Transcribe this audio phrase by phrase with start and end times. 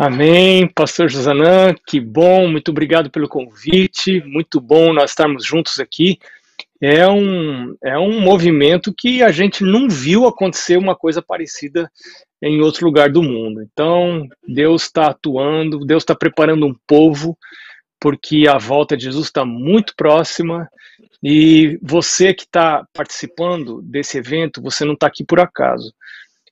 [0.00, 6.20] Amém, Pastor Josanã, que bom, muito obrigado pelo convite, muito bom nós estarmos juntos aqui.
[6.80, 11.90] É um, é um movimento que a gente não viu acontecer uma coisa parecida
[12.40, 13.60] em outro lugar do mundo.
[13.60, 17.36] Então, Deus está atuando, Deus está preparando um povo,
[17.98, 20.68] porque a volta de Jesus está muito próxima
[21.20, 25.92] e você que está participando desse evento, você não está aqui por acaso.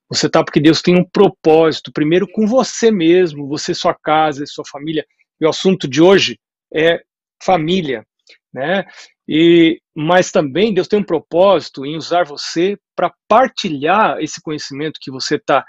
[0.08, 4.64] Você está porque Deus tem um propósito, primeiro com você mesmo, você, sua casa, sua
[4.64, 5.04] família.
[5.40, 6.38] E o assunto de hoje
[6.72, 7.00] é
[7.42, 8.06] família,
[8.52, 8.84] né?
[9.28, 15.10] E mas também Deus tem um propósito em usar você para partilhar esse conhecimento que
[15.10, 15.64] você está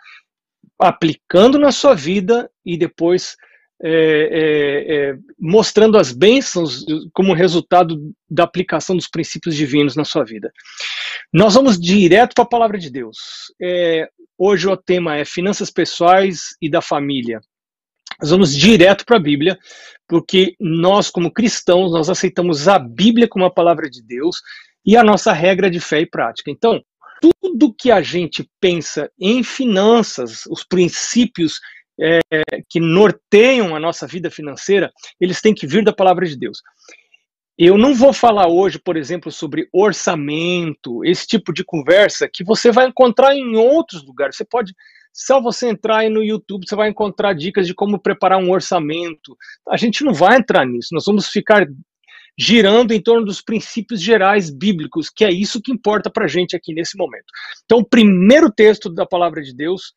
[0.80, 3.36] aplicando na sua vida e depois
[3.84, 10.24] é, é, é, mostrando as bênçãos como resultado da aplicação dos princípios divinos na sua
[10.24, 10.52] vida.
[11.32, 13.18] Nós vamos direto para a palavra de Deus.
[13.62, 17.40] É, hoje o tema é finanças pessoais e da família.
[18.20, 19.60] Nós vamos direto para a Bíblia,
[20.08, 24.38] porque nós, como cristãos, nós aceitamos a Bíblia como a palavra de Deus
[24.84, 26.50] e a nossa regra de fé e prática.
[26.50, 26.82] Então,
[27.22, 31.60] tudo que a gente pensa em finanças, os princípios
[32.00, 32.20] é,
[32.70, 36.62] que norteiam a nossa vida financeira, eles têm que vir da palavra de Deus.
[37.58, 42.72] Eu não vou falar hoje, por exemplo, sobre orçamento, esse tipo de conversa que você
[42.72, 44.38] vai encontrar em outros lugares.
[44.38, 44.76] Você pode,
[45.12, 49.36] só você entrar aí no YouTube, você vai encontrar dicas de como preparar um orçamento.
[49.68, 51.68] A gente não vai entrar nisso, nós vamos ficar
[52.40, 56.56] girando em torno dos princípios gerais bíblicos, que é isso que importa para a gente
[56.56, 57.26] aqui nesse momento.
[57.66, 59.94] Então, o primeiro texto da palavra de Deus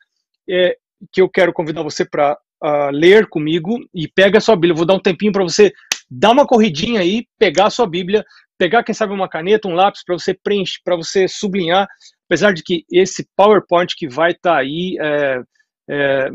[0.49, 0.79] é,
[1.13, 4.75] que eu quero convidar você para uh, ler comigo e pega a sua Bíblia.
[4.75, 5.73] Vou dar um tempinho para você
[6.11, 8.25] dar uma corridinha aí, pegar a sua Bíblia,
[8.59, 11.89] pegar, quem sabe, uma caneta, um lápis para você preencher, para você sublinhar.
[12.27, 15.43] Apesar de que esse PowerPoint que vai estar tá aí, é,
[15.89, 16.31] é,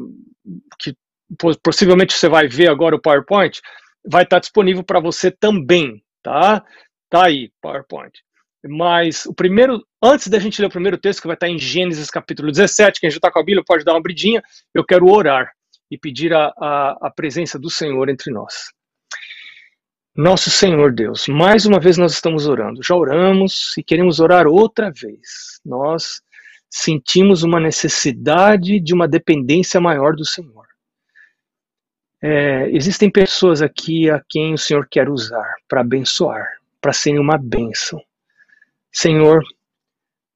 [0.79, 0.95] que
[1.63, 3.61] possivelmente você vai ver agora o PowerPoint,
[4.07, 6.63] vai estar tá disponível para você também, tá?
[7.09, 8.11] Tá aí, PowerPoint.
[8.67, 12.09] Mas o primeiro, antes da gente ler o primeiro texto, que vai estar em Gênesis
[12.09, 14.41] capítulo 17, quem já está com a Bíblia pode dar uma bridinha,
[14.73, 15.51] eu quero orar
[15.91, 18.71] e pedir a, a, a presença do Senhor entre nós.
[20.15, 22.81] Nosso Senhor Deus, mais uma vez nós estamos orando.
[22.81, 25.59] Já oramos e queremos orar outra vez.
[25.63, 26.21] Nós
[26.69, 30.65] sentimos uma necessidade de uma dependência maior do Senhor.
[32.21, 36.47] É, existem pessoas aqui a quem o Senhor quer usar para abençoar,
[36.81, 38.01] para serem uma bênção.
[38.95, 39.43] Senhor,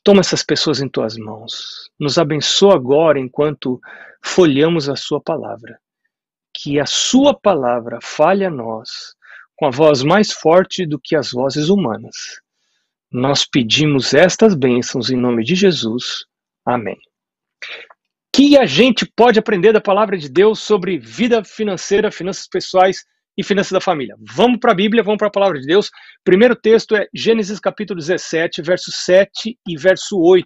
[0.03, 1.89] toma essas pessoas em tuas mãos.
[1.97, 3.79] Nos abençoa agora enquanto
[4.21, 5.79] folhamos a Sua palavra.
[6.53, 9.15] Que a Sua palavra fale a nós
[9.55, 12.15] com a voz mais forte do que as vozes humanas.
[13.09, 16.25] Nós pedimos estas bênçãos em nome de Jesus.
[16.65, 16.97] Amém.
[18.35, 23.05] Que a gente pode aprender da palavra de Deus sobre vida financeira, finanças pessoais
[23.39, 24.17] e finanças da família.
[24.35, 25.89] Vamos para a Bíblia, vamos para a palavra de Deus.
[26.25, 30.45] Primeiro texto é Gênesis capítulo 17, verso 7 e verso 8.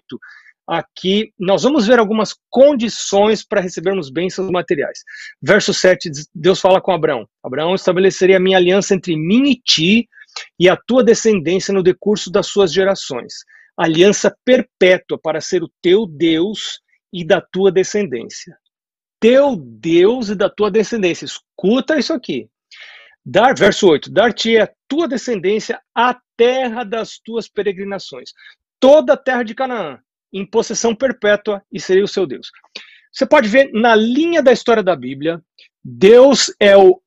[0.64, 5.00] Aqui nós vamos ver algumas condições para recebermos bênçãos materiais.
[5.42, 10.08] Verso 7, Deus fala com Abraão: Abraão estabeleceria a minha aliança entre mim e ti
[10.56, 13.34] e a tua descendência no decurso das suas gerações.
[13.76, 16.78] Aliança perpétua para ser o teu Deus
[17.12, 18.56] e da tua descendência.
[19.18, 21.24] Teu Deus e da tua descendência.
[21.24, 22.48] Escuta isso aqui.
[23.24, 28.32] Dar, verso 8: Dar-te a tua descendência a terra das tuas peregrinações,
[28.78, 29.98] toda a terra de Canaã,
[30.32, 32.50] em possessão perpétua, e serei o seu Deus.
[33.12, 35.40] Você pode ver na linha da história da Bíblia,
[35.82, 37.00] Deus é o,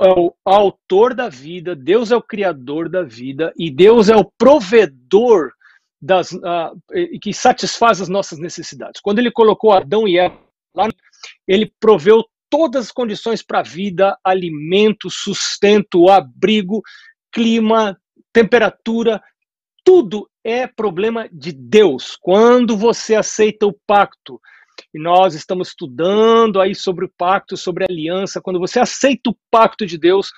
[0.00, 4.30] é o autor da vida, Deus é o criador da vida, e Deus é o
[4.36, 5.52] provedor
[6.02, 6.80] das, uh,
[7.22, 9.00] que satisfaz as nossas necessidades.
[9.00, 10.38] Quando ele colocou Adão e Eva
[10.74, 10.88] lá,
[11.46, 16.82] ele proveu todas as condições para a vida, alimento, sustento, abrigo,
[17.32, 17.98] clima,
[18.32, 19.22] temperatura,
[19.84, 22.16] tudo é problema de Deus.
[22.20, 24.40] Quando você aceita o pacto,
[24.94, 29.36] e nós estamos estudando aí sobre o pacto, sobre a aliança, quando você aceita o
[29.50, 30.30] pacto de Deus,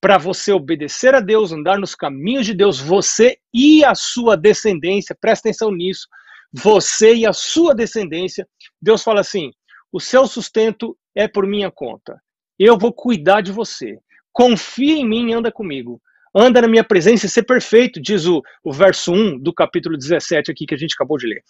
[0.00, 5.16] para você obedecer a Deus, andar nos caminhos de Deus, você e a sua descendência,
[5.18, 6.06] presta atenção nisso,
[6.52, 8.46] você e a sua descendência,
[8.80, 9.50] Deus fala assim:
[9.92, 12.20] o seu sustento é por minha conta.
[12.58, 13.98] Eu vou cuidar de você.
[14.32, 16.00] Confia em mim e anda comigo.
[16.34, 20.50] Anda na minha presença e ser perfeito, diz o, o verso 1 do capítulo 17
[20.50, 21.44] aqui que a gente acabou de ler.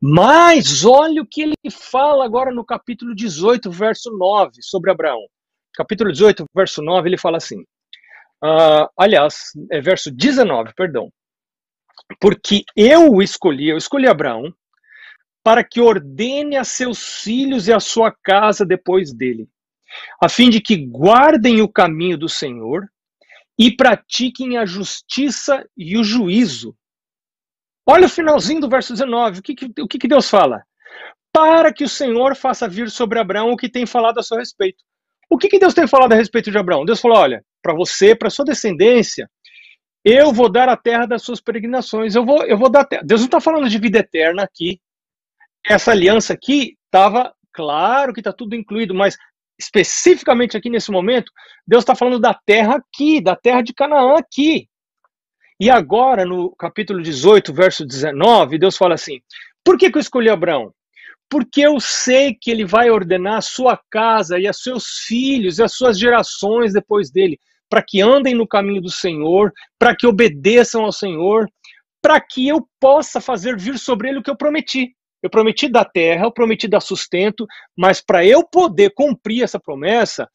[0.00, 5.26] Mas olha o que ele fala agora no capítulo 18, verso 9, sobre Abraão.
[5.74, 7.60] Capítulo 18, verso 9, ele fala assim.
[8.44, 11.10] Uh, aliás, é verso 19, perdão.
[12.20, 14.52] Porque eu o escolhi, eu escolhi Abraão,
[15.46, 19.48] para que ordene a seus filhos e a sua casa depois dele,
[20.20, 22.84] a fim de que guardem o caminho do Senhor
[23.56, 26.76] e pratiquem a justiça e o juízo.
[27.88, 30.64] Olha o finalzinho do verso 19, o que, o que, que Deus fala?
[31.32, 34.82] Para que o Senhor faça vir sobre Abraão o que tem falado a seu respeito.
[35.30, 36.84] O que, que Deus tem falado a respeito de Abraão?
[36.84, 39.30] Deus falou: olha, para você, para sua descendência,
[40.04, 42.16] eu vou dar a terra das suas peregrinações.
[42.16, 43.02] Eu vou, eu vou dar terra.
[43.04, 44.80] Deus não está falando de vida eterna aqui.
[45.68, 49.16] Essa aliança aqui estava, claro que está tudo incluído, mas
[49.58, 51.32] especificamente aqui nesse momento,
[51.66, 54.68] Deus está falando da terra aqui, da terra de Canaã aqui.
[55.58, 59.20] E agora, no capítulo 18, verso 19, Deus fala assim:
[59.64, 60.72] Por que, que eu escolhi Abraão?
[61.28, 65.62] Porque eu sei que ele vai ordenar a sua casa e a seus filhos e
[65.62, 70.84] as suas gerações depois dele, para que andem no caminho do Senhor, para que obedeçam
[70.84, 71.48] ao Senhor,
[72.00, 74.94] para que eu possa fazer vir sobre ele o que eu prometi.
[75.26, 77.46] Eu prometi dar terra, eu prometi dar sustento,
[77.76, 80.28] mas para eu poder cumprir essa promessa,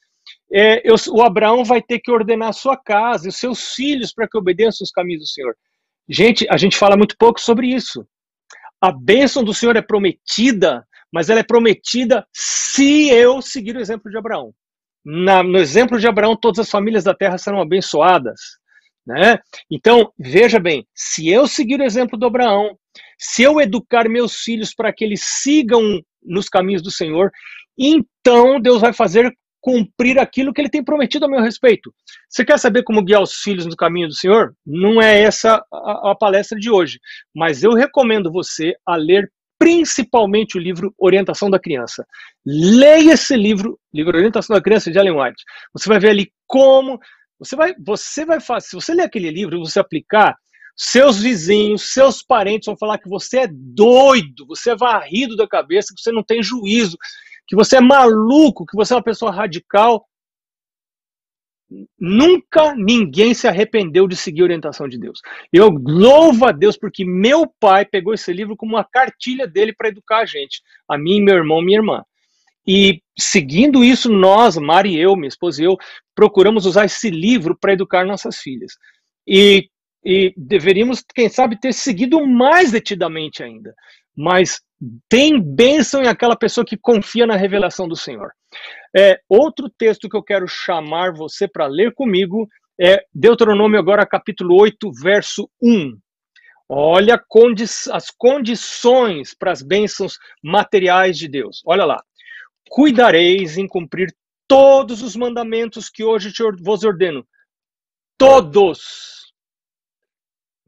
[0.52, 4.14] é, eu, o Abraão vai ter que ordenar a sua casa e os seus filhos
[4.14, 5.56] para que obedeçam os caminhos do Senhor.
[6.10, 8.06] Gente, a gente fala muito pouco sobre isso.
[8.82, 14.12] A bênção do Senhor é prometida, mas ela é prometida se eu seguir o exemplo
[14.12, 14.54] de Abraão.
[15.06, 18.40] Na, no exemplo de Abraão, todas as famílias da terra serão abençoadas.
[19.08, 19.40] Né?
[19.70, 22.78] Então, veja bem, se eu seguir o exemplo do Abraão,
[23.24, 27.30] se eu educar meus filhos para que eles sigam nos caminhos do Senhor,
[27.78, 29.32] então Deus vai fazer
[29.62, 31.94] cumprir aquilo que ele tem prometido a meu respeito.
[32.28, 34.56] Você quer saber como guiar os filhos no caminho do Senhor?
[34.66, 37.00] Não é essa a, a palestra de hoje,
[37.36, 42.04] mas eu recomendo você a ler principalmente o livro Orientação da Criança.
[42.44, 45.44] Leia esse livro, livro Orientação da Criança de Ellen White.
[45.74, 47.00] Você vai ver ali como
[47.38, 50.36] você vai, você vai fazer, se você ler aquele livro e você aplicar,
[50.84, 55.94] seus vizinhos, seus parentes vão falar que você é doido, você é varrido da cabeça,
[55.96, 56.98] que você não tem juízo,
[57.46, 60.04] que você é maluco, que você é uma pessoa radical.
[62.00, 65.22] Nunca ninguém se arrependeu de seguir a orientação de Deus.
[65.54, 69.90] Eu louvo a Deus porque meu pai pegou esse livro como uma cartilha dele para
[69.90, 72.04] educar a gente, a mim, meu irmão, minha irmã.
[72.66, 75.78] E seguindo isso, nós, Mari e eu, minha esposa e eu,
[76.16, 78.74] procuramos usar esse livro para educar nossas filhas.
[79.28, 79.70] E,
[80.04, 83.74] e deveríamos, quem sabe, ter seguido mais detidamente ainda.
[84.16, 84.62] Mas
[85.08, 88.32] tem bênção em aquela pessoa que confia na revelação do Senhor.
[88.98, 92.48] É, outro texto que eu quero chamar você para ler comigo
[92.80, 95.98] é Deuteronômio, agora capítulo 8, verso 1.
[96.68, 101.62] Olha condi as condições para as bênçãos materiais de Deus.
[101.66, 102.02] Olha lá.
[102.70, 104.16] Cuidareis em cumprir
[104.48, 107.28] todos os mandamentos que hoje te, vos ordeno.
[108.18, 109.21] Todos.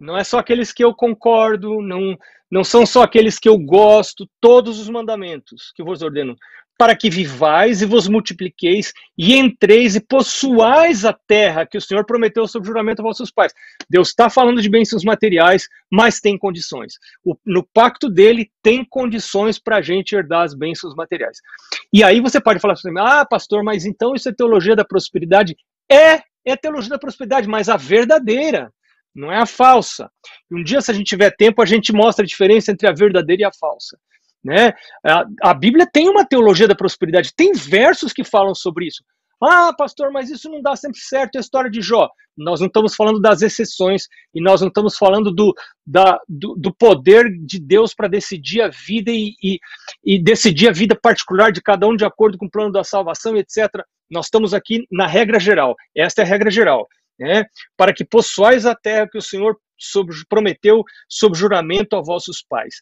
[0.03, 2.17] Não é só aqueles que eu concordo, não,
[2.51, 6.35] não são só aqueles que eu gosto, todos os mandamentos que vos ordeno,
[6.77, 12.05] para que vivais e vos multipliqueis e entreis e possuais a terra que o Senhor
[12.05, 13.53] prometeu sob juramento a vossos pais.
[13.89, 16.95] Deus está falando de bênçãos materiais, mas tem condições.
[17.23, 21.37] O, no pacto dele tem condições para a gente herdar as bênçãos materiais.
[21.93, 25.55] E aí você pode falar assim, ah, pastor, mas então isso é teologia da prosperidade?
[25.89, 28.69] É, é teologia da prosperidade, mas a verdadeira
[29.15, 30.09] não é a falsa.
[30.51, 33.43] Um dia, se a gente tiver tempo, a gente mostra a diferença entre a verdadeira
[33.43, 33.97] e a falsa.
[34.43, 34.73] Né?
[35.05, 39.03] A, a Bíblia tem uma teologia da prosperidade, tem versos que falam sobre isso.
[39.41, 42.09] Ah, pastor, mas isso não dá sempre certo, é a história de Jó.
[42.35, 45.53] Nós não estamos falando das exceções e nós não estamos falando do,
[45.85, 49.59] da, do, do poder de Deus para decidir a vida e, e,
[50.03, 53.35] e, decidir a vida particular de cada um de acordo com o plano da salvação,
[53.35, 53.67] etc.
[54.09, 55.75] Nós estamos aqui na regra geral.
[55.95, 56.87] Esta é a regra geral
[57.19, 57.45] né,
[57.77, 59.57] para que possuais a terra que o Senhor
[60.29, 62.75] prometeu sob juramento a vossos pais.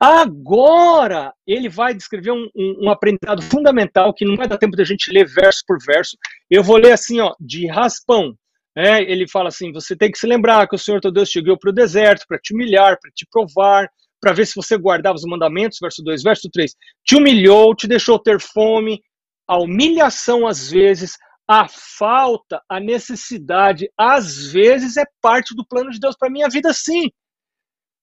[0.00, 4.84] Agora, ele vai descrever um, um, um, aprendizado fundamental que não vai dar tempo da
[4.84, 6.16] gente ler verso por verso.
[6.50, 8.34] Eu vou ler assim, ó, de raspão.
[8.76, 11.40] É, ele fala assim: você tem que se lembrar que o Senhor teu Deus te
[11.40, 13.88] guiou para o deserto para te humilhar, para te provar,
[14.20, 15.78] para ver se você guardava os mandamentos.
[15.80, 16.72] Verso 2, verso 3.
[17.04, 19.00] Te humilhou, te deixou ter fome.
[19.46, 21.16] A humilhação, às vezes,
[21.48, 26.72] a falta, a necessidade, às vezes é parte do plano de Deus para minha vida,
[26.72, 27.10] sim.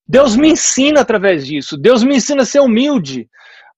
[0.07, 1.77] Deus me ensina através disso.
[1.77, 3.27] Deus me ensina a ser humilde,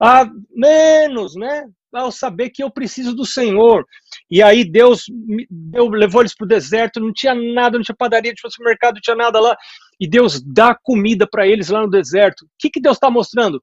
[0.01, 1.65] a menos, né?
[1.93, 3.85] Ao saber que eu preciso do Senhor.
[4.29, 5.03] E aí Deus
[5.49, 8.95] deu, levou eles para o deserto, não tinha nada, não tinha padaria, não tinha supermercado,
[8.95, 9.55] não tinha nada lá.
[9.99, 12.45] E Deus dá comida para eles lá no deserto.
[12.45, 13.59] O que, que Deus está mostrando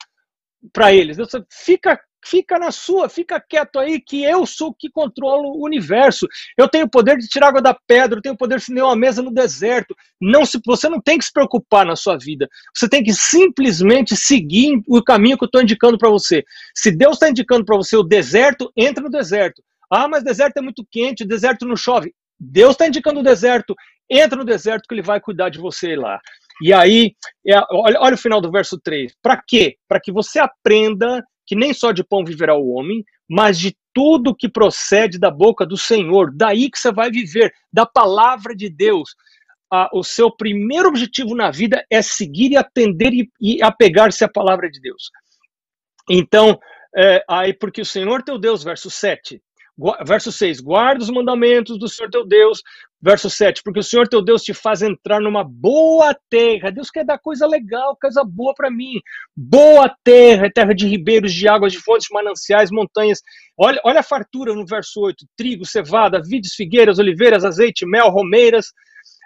[0.72, 1.16] para eles?
[1.16, 6.26] Deus fica fica na sua, fica quieto aí, que eu sou que controlo o universo.
[6.56, 8.84] Eu tenho o poder de tirar água da pedra, eu tenho o poder de acender
[8.84, 9.94] uma mesa no deserto.
[10.20, 12.48] Não se, você não tem que se preocupar na sua vida.
[12.74, 16.44] Você tem que simplesmente seguir o caminho que eu estou indicando para você.
[16.74, 19.62] Se Deus está indicando para você o deserto, entra no deserto.
[19.90, 22.14] Ah, mas deserto é muito quente, deserto não chove.
[22.38, 23.74] Deus está indicando o deserto.
[24.08, 26.20] Entra no deserto que ele vai cuidar de você lá.
[26.62, 27.14] E aí,
[27.46, 29.12] é, olha, olha o final do verso 3.
[29.22, 29.76] Para quê?
[29.88, 34.36] Para que você aprenda que nem só de pão viverá o homem, mas de tudo
[34.36, 36.32] que procede da boca do Senhor.
[36.32, 39.16] Daí que você vai viver, da palavra de Deus.
[39.68, 44.28] Ah, o seu primeiro objetivo na vida é seguir e atender e, e apegar-se à
[44.28, 45.10] palavra de Deus.
[46.08, 46.56] Então,
[46.96, 49.42] é, aí, porque o Senhor teu Deus, verso 7,
[50.06, 52.62] verso 6, guarda os mandamentos do Senhor teu Deus,
[53.02, 56.70] verso 7, porque o Senhor teu Deus te faz entrar numa boa terra.
[56.70, 59.00] Deus quer dar coisa legal, coisa boa para mim.
[59.34, 63.20] Boa terra, terra de ribeiros, de águas, de fontes, mananciais, montanhas.
[63.56, 68.72] Olha, olha a fartura no verso 8: trigo, cevada, vides, figueiras, oliveiras, azeite, mel, romeiras.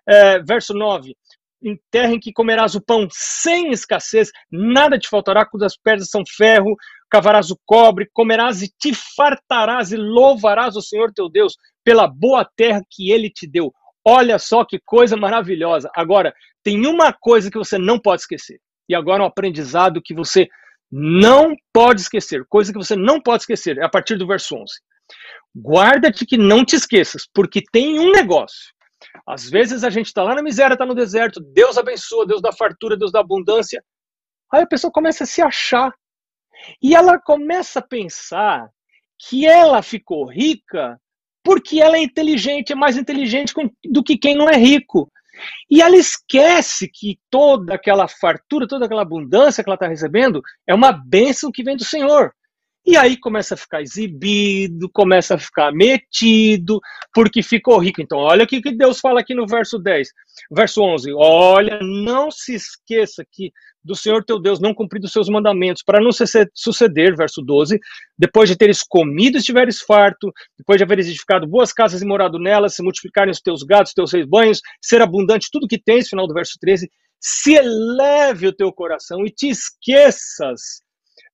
[0.06, 1.14] É, verso 9:
[1.62, 6.10] em terra em que comerás o pão sem escassez, nada te faltará, quando as pedras
[6.10, 6.76] são ferro,
[7.10, 12.48] cavarás o cobre, comerás e te fartarás e louvarás o Senhor teu Deus pela boa
[12.56, 13.72] terra que ele te deu.
[14.04, 15.90] Olha só que coisa maravilhosa.
[15.94, 18.60] Agora, tem uma coisa que você não pode esquecer.
[18.88, 20.48] E agora um aprendizado que você
[20.90, 24.72] não pode esquecer, coisa que você não pode esquecer, é a partir do verso 11.
[25.56, 28.74] Guarda-te que não te esqueças, porque tem um negócio
[29.26, 32.52] às vezes a gente está lá na miséria, está no deserto, Deus abençoa, Deus dá
[32.52, 33.84] fartura, Deus dá abundância.
[34.52, 35.92] Aí a pessoa começa a se achar.
[36.82, 38.68] E ela começa a pensar
[39.18, 40.98] que ela ficou rica
[41.44, 45.10] porque ela é inteligente, é mais inteligente do que quem não é rico.
[45.70, 50.74] E ela esquece que toda aquela fartura, toda aquela abundância que ela está recebendo é
[50.74, 52.32] uma bênção que vem do Senhor.
[52.86, 56.78] E aí começa a ficar exibido, começa a ficar metido,
[57.14, 58.02] porque ficou rico.
[58.02, 60.08] Então, olha o que Deus fala aqui no verso 10,
[60.52, 61.12] verso 11.
[61.14, 63.50] Olha, não se esqueça que
[63.82, 66.10] do Senhor teu Deus não cumprir os seus mandamentos, para não
[66.54, 67.78] suceder, verso 12,
[68.18, 72.38] depois de teres comido e estiveres farto, depois de haveres edificado boas casas e morado
[72.38, 76.26] nelas, se multiplicarem os teus gatos, os teus rebanhos, ser abundante tudo que tens, final
[76.26, 80.83] do verso 13, se eleve o teu coração e te esqueças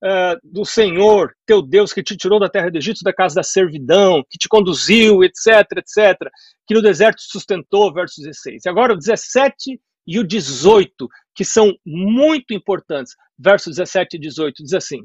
[0.03, 3.43] uh, do Senhor, teu Deus, que te tirou da terra do Egito, da casa da
[3.43, 6.17] servidão, que te conduziu, etc, etc,
[6.67, 8.65] que no deserto te sustentou, verso 16.
[8.65, 13.15] E agora o 17 e o 18, que são muito importantes.
[13.39, 14.99] Verso 17 e 18 diz assim: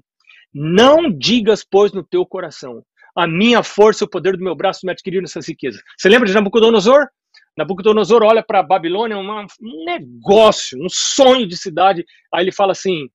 [0.53, 2.83] Não digas, pois, no teu coração,
[3.15, 5.81] a minha força e o poder do meu braço me adquiriram essas riquezas.
[5.97, 7.07] Você lembra de Nabucodonosor?
[7.57, 12.03] Nabucodonosor olha para a Babilônia, um negócio, um sonho de cidade.
[12.33, 13.07] Aí ele fala assim: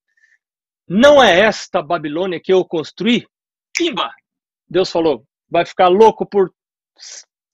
[0.92, 3.25] não é esta Babilônia que eu construí?
[3.73, 4.11] Pimba!
[4.68, 6.52] Deus falou, vai ficar louco por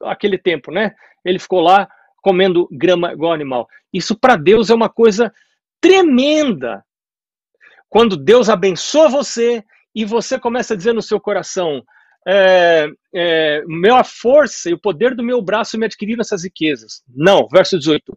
[0.04, 0.94] aquele tempo, né?
[1.22, 1.86] Ele ficou lá
[2.22, 3.68] comendo grama igual animal.
[3.92, 5.30] Isso para Deus é uma coisa
[5.82, 6.82] tremenda.
[7.90, 9.62] Quando Deus abençoa você
[9.94, 11.84] e você começa a dizer no seu coração:
[12.26, 17.02] é, é, minha força e o poder do meu braço me adquiriram essas riquezas.
[17.06, 18.16] Não, verso 18.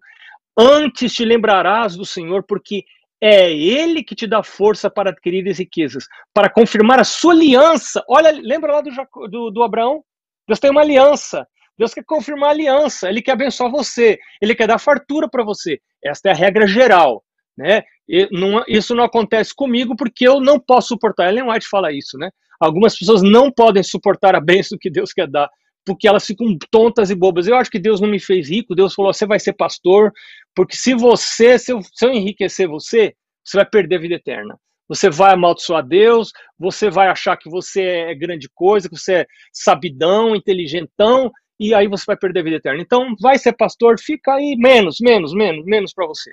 [0.57, 2.85] Antes te lembrarás do Senhor, porque
[3.21, 8.03] é ele que te dá força para adquirir as riquezas, para confirmar a sua aliança.
[8.07, 8.91] Olha, lembra lá do,
[9.27, 10.03] do, do Abraão?
[10.47, 11.45] Deus tem uma aliança.
[11.77, 15.79] Deus quer confirmar a aliança, ele quer abençoar você, ele quer dar fartura para você.
[16.03, 17.23] Esta é a regra geral.
[17.57, 17.83] Né?
[18.31, 21.29] Não, isso não acontece comigo porque eu não posso suportar.
[21.29, 22.29] Ellen White fala isso, né?
[22.59, 25.49] Algumas pessoas não podem suportar a bênção que Deus quer dar
[25.89, 27.47] porque elas ficam tontas e bobas.
[27.47, 30.11] Eu acho que Deus não me fez rico, Deus falou: você vai ser pastor,
[30.55, 34.55] porque se você, se eu, se eu enriquecer você, você vai perder a vida eterna.
[34.87, 39.25] Você vai amaldiçoar Deus, você vai achar que você é grande coisa, que você é
[39.51, 42.81] sabidão, inteligentão, e aí você vai perder a vida eterna.
[42.81, 46.31] Então, vai ser pastor, fica aí menos, menos, menos, menos para você.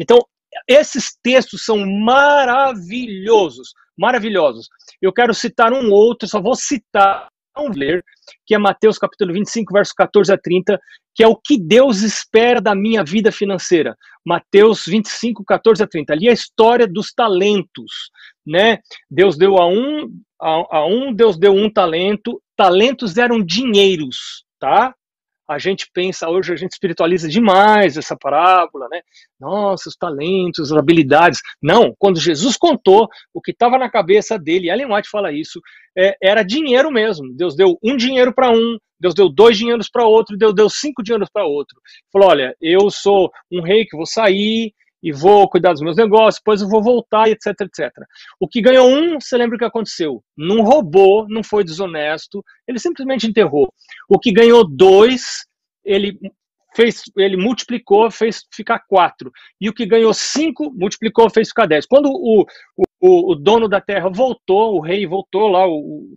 [0.00, 0.18] Então,
[0.66, 4.68] esses textos são maravilhosos, maravilhosos.
[5.00, 7.28] Eu quero citar um outro, só vou citar
[7.74, 8.04] ler,
[8.44, 10.78] que é Mateus capítulo 25, verso 14 a 30,
[11.14, 13.96] que é o que Deus espera da minha vida financeira.
[14.24, 16.12] Mateus 25, 14 a 30.
[16.12, 18.10] Ali é a história dos talentos,
[18.46, 18.78] né?
[19.10, 20.10] Deus deu a um,
[20.40, 24.94] a, a um Deus deu um talento, talentos eram dinheiros, tá?
[25.48, 29.00] A gente pensa hoje, a gente espiritualiza demais essa parábola, né?
[29.38, 31.40] Nossa, os talentos, as habilidades.
[31.62, 35.60] Não, quando Jesus contou o que estava na cabeça dele, Ellen White fala isso,
[35.96, 37.32] é, era dinheiro mesmo.
[37.34, 41.02] Deus deu um dinheiro para um, Deus deu dois dinheiros para outro, Deus deu cinco
[41.02, 41.80] dinheiros para outro.
[42.12, 44.72] Falou: olha, eu sou um rei que vou sair,
[45.02, 47.90] e vou cuidar dos meus negócios, depois eu vou voltar, etc, etc.
[48.40, 50.22] O que ganhou um, você lembra o que aconteceu?
[50.36, 53.72] Não roubou, não foi desonesto, ele simplesmente enterrou.
[54.08, 55.46] O que ganhou dois,
[55.84, 56.18] ele
[56.74, 59.32] fez, ele multiplicou, fez ficar quatro.
[59.60, 61.86] E o que ganhou cinco, multiplicou, fez ficar dez.
[61.86, 62.44] Quando o,
[63.00, 66.16] o, o dono da terra voltou, o rei voltou lá, o,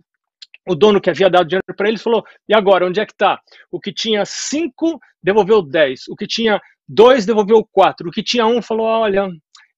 [0.68, 3.40] o dono que havia dado dinheiro para ele falou: e agora, onde é que está?
[3.70, 8.46] O que tinha cinco devolveu dez, o que tinha dois devolveu quatro, o que tinha
[8.46, 9.28] um falou: olha,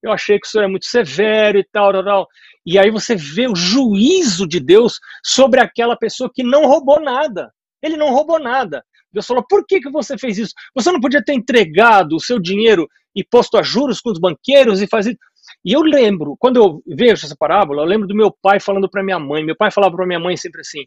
[0.02, 2.28] eu achei que o senhor é muito severo e tal, tal, tal.
[2.64, 7.52] E aí você vê o juízo de Deus sobre aquela pessoa que não roubou nada.
[7.83, 8.83] Ele não roubou nada.
[9.12, 10.54] Deus falou: por que, que você fez isso?
[10.75, 14.81] Você não podia ter entregado o seu dinheiro e posto a juros com os banqueiros
[14.81, 15.16] e fazer.
[15.64, 19.02] E eu lembro, quando eu vejo essa parábola, eu lembro do meu pai falando para
[19.02, 19.45] minha mãe.
[19.45, 20.85] Meu pai falava para minha mãe sempre assim: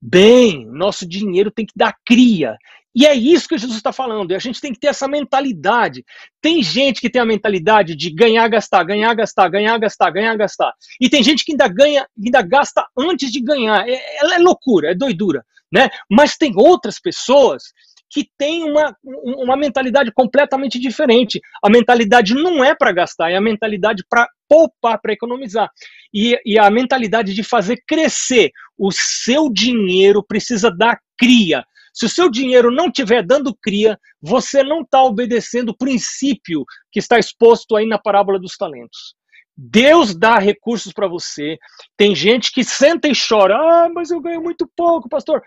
[0.00, 2.56] bem, nosso dinheiro tem que dar cria.
[2.94, 4.30] E é isso que Jesus está falando.
[4.30, 6.04] E a gente tem que ter essa mentalidade.
[6.40, 10.72] Tem gente que tem a mentalidade de ganhar, gastar, ganhar, gastar, ganhar, gastar, ganhar, gastar.
[11.00, 13.88] E tem gente que ainda ganha, ainda gasta antes de ganhar.
[13.88, 15.88] É, é, é loucura, é doidura, né?
[16.08, 17.64] Mas tem outras pessoas
[18.08, 21.40] que têm uma, uma mentalidade completamente diferente.
[21.60, 25.68] A mentalidade não é para gastar, é a mentalidade para poupar, para economizar.
[26.12, 32.08] E, e a mentalidade de fazer crescer o seu dinheiro precisa dar cria se o
[32.08, 37.76] seu dinheiro não estiver dando cria, você não está obedecendo o princípio que está exposto
[37.76, 39.14] aí na parábola dos talentos.
[39.56, 41.56] Deus dá recursos para você.
[41.96, 43.54] Tem gente que senta e chora.
[43.56, 45.40] Ah, mas eu ganho muito pouco, pastor.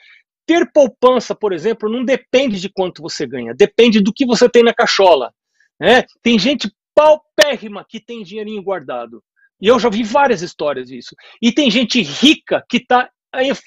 [0.46, 4.63] Ter poupança, por exemplo, não depende de quanto você ganha, depende do que você tem
[4.63, 5.34] na cachola.
[5.77, 6.04] Né?
[6.24, 9.22] Tem gente paupérrima que tem dinheirinho guardado.
[9.62, 11.16] E eu já vi várias histórias disso.
[11.42, 13.10] E tem gente rica que está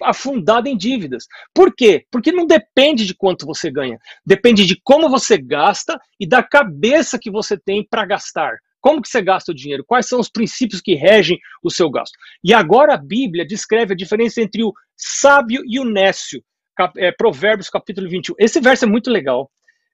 [0.02, 1.26] afundada em dívidas.
[1.55, 2.05] Por quê?
[2.11, 7.19] Porque não depende de quanto você ganha, depende de como você gasta e da cabeça
[7.19, 8.57] que você tem para gastar.
[8.81, 9.85] Como que você gasta o dinheiro?
[9.87, 12.14] Quais são os princípios que regem o seu gasto?
[12.43, 16.43] E agora a Bíblia descreve a diferença entre o sábio e o nécio.
[16.75, 18.35] Cap é, Provérbios capítulo 21.
[18.38, 19.50] Esse verso é muito legal.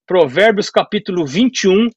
[0.07, 1.89] Provérbios capítulo 21,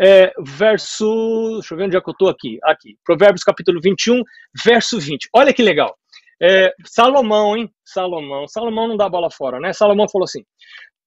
[0.00, 1.58] é, verso.
[1.60, 2.58] Deixa eu ver onde é que eu estou aqui.
[2.64, 2.96] Aqui.
[3.04, 4.22] Provérbios capítulo 21,
[4.64, 5.28] verso 20.
[5.34, 5.94] Olha que legal.
[6.40, 7.72] É, Salomão, hein?
[7.84, 8.46] Salomão.
[8.46, 9.72] Salomão não dá bola fora, né?
[9.72, 10.44] Salomão falou assim: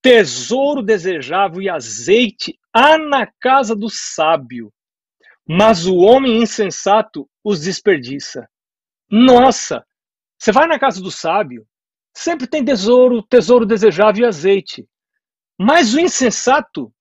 [0.01, 4.71] tesouro desejável e azeite há na casa do sábio,
[5.47, 8.47] mas o homem insensato os desperdiça.
[9.09, 9.85] Nossa!
[10.37, 11.67] Você vai na casa do sábio,
[12.15, 14.87] sempre tem tesouro, tesouro desejável e azeite.
[15.59, 16.91] Mas o insensato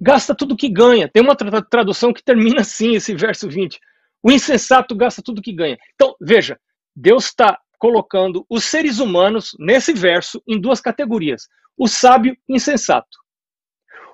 [0.00, 1.08] gasta tudo que ganha.
[1.08, 3.78] Tem uma tradução que termina assim, esse verso 20.
[4.22, 5.76] O insensato gasta tudo que ganha.
[5.94, 6.58] Então, veja,
[6.94, 12.56] Deus está colocando os seres humanos, nesse verso, em duas categorias: o sábio e o
[12.56, 13.18] insensato.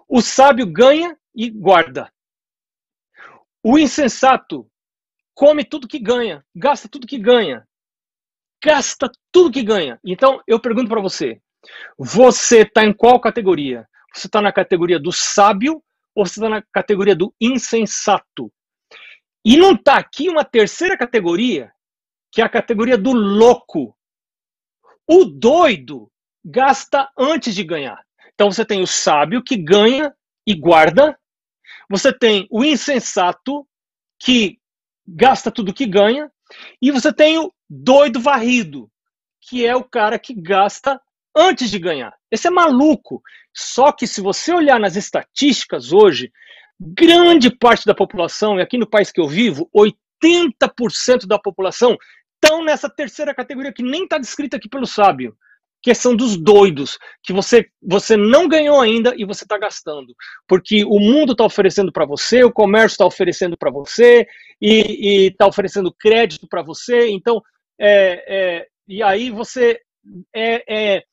[0.08, 2.12] O sábio ganha e guarda.
[3.62, 4.68] O insensato
[5.34, 7.66] come tudo que ganha, gasta tudo que ganha.
[8.62, 9.98] Gasta tudo que ganha.
[10.04, 11.40] Então, eu pergunto para você:
[11.98, 13.88] você está em qual categoria?
[14.12, 15.82] Você está na categoria do sábio
[16.14, 18.52] ou você está na categoria do insensato?
[19.44, 21.72] E não está aqui uma terceira categoria
[22.30, 23.96] que é a categoria do louco.
[25.06, 26.10] O doido
[26.44, 28.00] gasta antes de ganhar.
[28.34, 30.14] Então você tem o sábio que ganha
[30.46, 31.18] e guarda.
[31.88, 33.66] Você tem o insensato
[34.18, 34.58] que
[35.06, 36.30] gasta tudo que ganha.
[36.80, 38.90] E você tem o doido varrido,
[39.40, 41.00] que é o cara que gasta
[41.36, 42.14] antes de ganhar.
[42.30, 43.22] Esse é maluco.
[43.54, 46.32] Só que se você olhar nas estatísticas hoje,
[46.80, 51.96] grande parte da população, e aqui no país que eu vivo, 80% da população
[52.42, 55.36] estão nessa terceira categoria que nem está descrita aqui pelo sábio,
[55.82, 60.14] que são dos doidos, que você, você não ganhou ainda e você está gastando.
[60.46, 64.26] Porque o mundo está oferecendo para você, o comércio está oferecendo para você,
[64.60, 67.08] e está oferecendo crédito para você.
[67.08, 67.42] Então,
[67.78, 69.80] é, é, e aí você
[70.34, 71.04] é, é,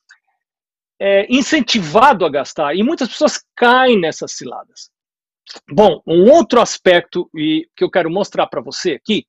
[1.00, 2.76] é incentivado a gastar.
[2.76, 4.90] E muitas pessoas caem nessas ciladas.
[5.72, 9.26] Bom, um outro aspecto que eu quero mostrar para você aqui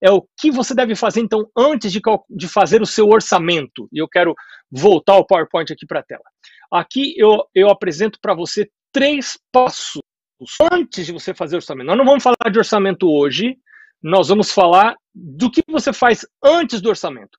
[0.00, 3.88] é o que você deve fazer, então, antes de, de fazer o seu orçamento.
[3.92, 4.34] E eu quero
[4.70, 6.22] voltar o PowerPoint aqui para a tela.
[6.70, 10.00] Aqui eu, eu apresento para você três passos
[10.72, 11.86] antes de você fazer o orçamento.
[11.86, 13.56] Nós não vamos falar de orçamento hoje,
[14.02, 17.36] nós vamos falar do que você faz antes do orçamento.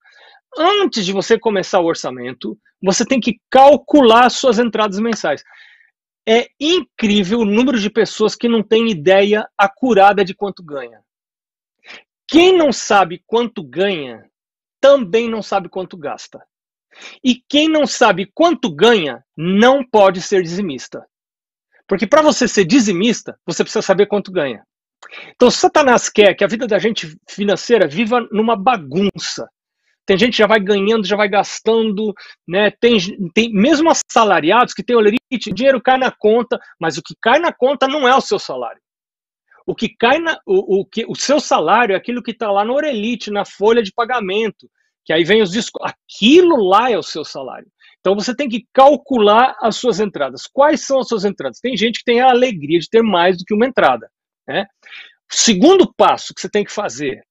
[0.58, 5.44] Antes de você começar o orçamento, você tem que calcular suas entradas mensais.
[6.28, 11.00] É incrível o número de pessoas que não têm ideia acurada de quanto ganha.
[12.30, 14.24] Quem não sabe quanto ganha,
[14.80, 16.40] também não sabe quanto gasta.
[17.24, 21.04] E quem não sabe quanto ganha, não pode ser dizimista.
[21.88, 24.64] Porque para você ser dizimista, você precisa saber quanto ganha.
[25.34, 29.50] Então, Satanás quer que a vida da gente financeira viva numa bagunça.
[30.06, 32.14] Tem gente que já vai ganhando, já vai gastando,
[32.48, 32.70] né?
[32.80, 32.98] Tem,
[33.34, 35.04] tem mesmo assalariados que tem o
[35.54, 38.82] dinheiro cai na conta, mas o que cai na conta não é o seu salário.
[39.70, 42.66] O que cai na, o, o, que, o seu salário é aquilo que está lá
[42.66, 44.68] no Orelite, na folha de pagamento,
[45.06, 45.94] que aí vem os descontos.
[45.94, 47.68] Aquilo lá é o seu salário.
[48.00, 50.48] Então você tem que calcular as suas entradas.
[50.52, 51.60] Quais são as suas entradas?
[51.60, 54.10] Tem gente que tem a alegria de ter mais do que uma entrada.
[54.48, 54.66] Né?
[55.30, 57.22] Segundo passo que você tem que fazer: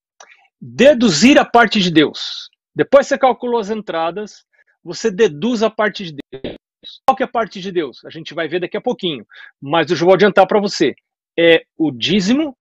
[0.60, 2.48] deduzir a parte de Deus.
[2.72, 4.44] Depois você calculou as entradas,
[4.84, 6.56] você deduz a parte de Deus.
[7.04, 8.04] Qual que é a parte de Deus?
[8.04, 9.26] A gente vai ver daqui a pouquinho.
[9.60, 10.94] Mas eu já vou adiantar para você.
[11.38, 12.56] É o dízimo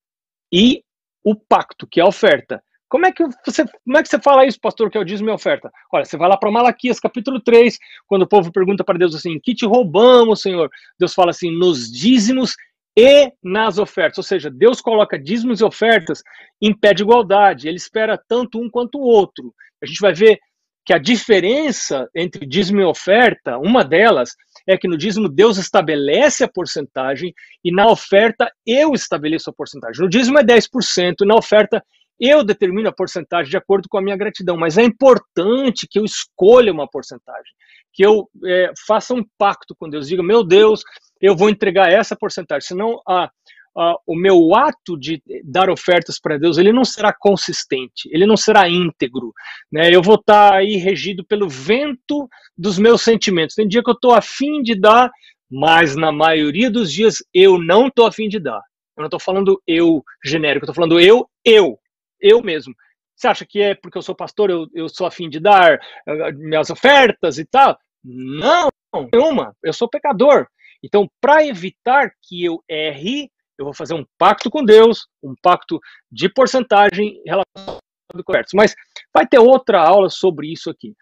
[0.51, 0.83] e
[1.23, 2.61] o pacto, que é a oferta.
[2.89, 5.29] Como é que você, como é que você fala isso, pastor, que é o dízimo
[5.29, 5.69] e a oferta?
[5.91, 9.39] Olha, você vai lá para Malaquias, capítulo 3, quando o povo pergunta para Deus assim:
[9.39, 12.55] "Que te roubamos, Senhor?" Deus fala assim: "Nos dízimos
[12.97, 14.19] e nas ofertas".
[14.19, 16.23] Ou seja, Deus coloca dízimos e ofertas
[16.61, 17.67] em pé de igualdade.
[17.67, 19.53] Ele espera tanto um quanto o outro.
[19.83, 20.39] A gente vai ver
[20.87, 24.29] que a diferença entre dízimo e oferta, uma delas
[24.65, 30.01] é que no dízimo Deus estabelece a porcentagem e na oferta eu estabeleço a porcentagem.
[30.01, 31.83] No dízimo é 10%, na oferta
[32.17, 36.05] eu determino a porcentagem de acordo com a minha gratidão, mas é importante que eu
[36.05, 37.51] escolha uma porcentagem,
[37.91, 40.83] que eu é, faça um pacto com Deus, diga, meu Deus,
[41.19, 43.29] eu vou entregar essa porcentagem, senão a,
[43.77, 48.37] a, o meu ato de dar ofertas para Deus, ele não será consistente, ele não
[48.37, 49.33] será íntegro,
[49.71, 49.93] né?
[49.93, 53.55] Eu vou estar tá aí regido pelo vento dos meus sentimentos.
[53.55, 55.11] Tem dia que eu estou afim de dar,
[55.49, 58.61] mas na maioria dos dias eu não estou afim de dar.
[58.97, 61.77] Eu não estou falando eu genérico, eu estou falando eu, eu
[62.19, 62.73] eu mesmo.
[63.15, 66.33] Você acha que é porque eu sou pastor, eu, eu sou afim de dar uh,
[66.37, 67.77] minhas ofertas e tal?
[68.03, 68.69] Não,
[69.11, 69.55] nenhuma.
[69.63, 70.47] Eu sou pecador.
[70.83, 75.79] Então, para evitar que eu erre, eu vou fazer um pacto com Deus, um pacto
[76.11, 77.79] de porcentagem relacionado
[78.23, 78.51] com ofertas.
[78.53, 78.75] Mas
[79.13, 80.93] vai ter outra aula sobre isso aqui.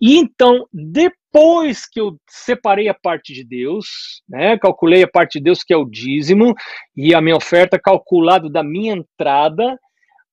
[0.00, 5.44] E então, depois que eu separei a parte de Deus, né, calculei a parte de
[5.44, 6.54] Deus, que é o dízimo,
[6.96, 9.78] e a minha oferta calculado da minha entrada,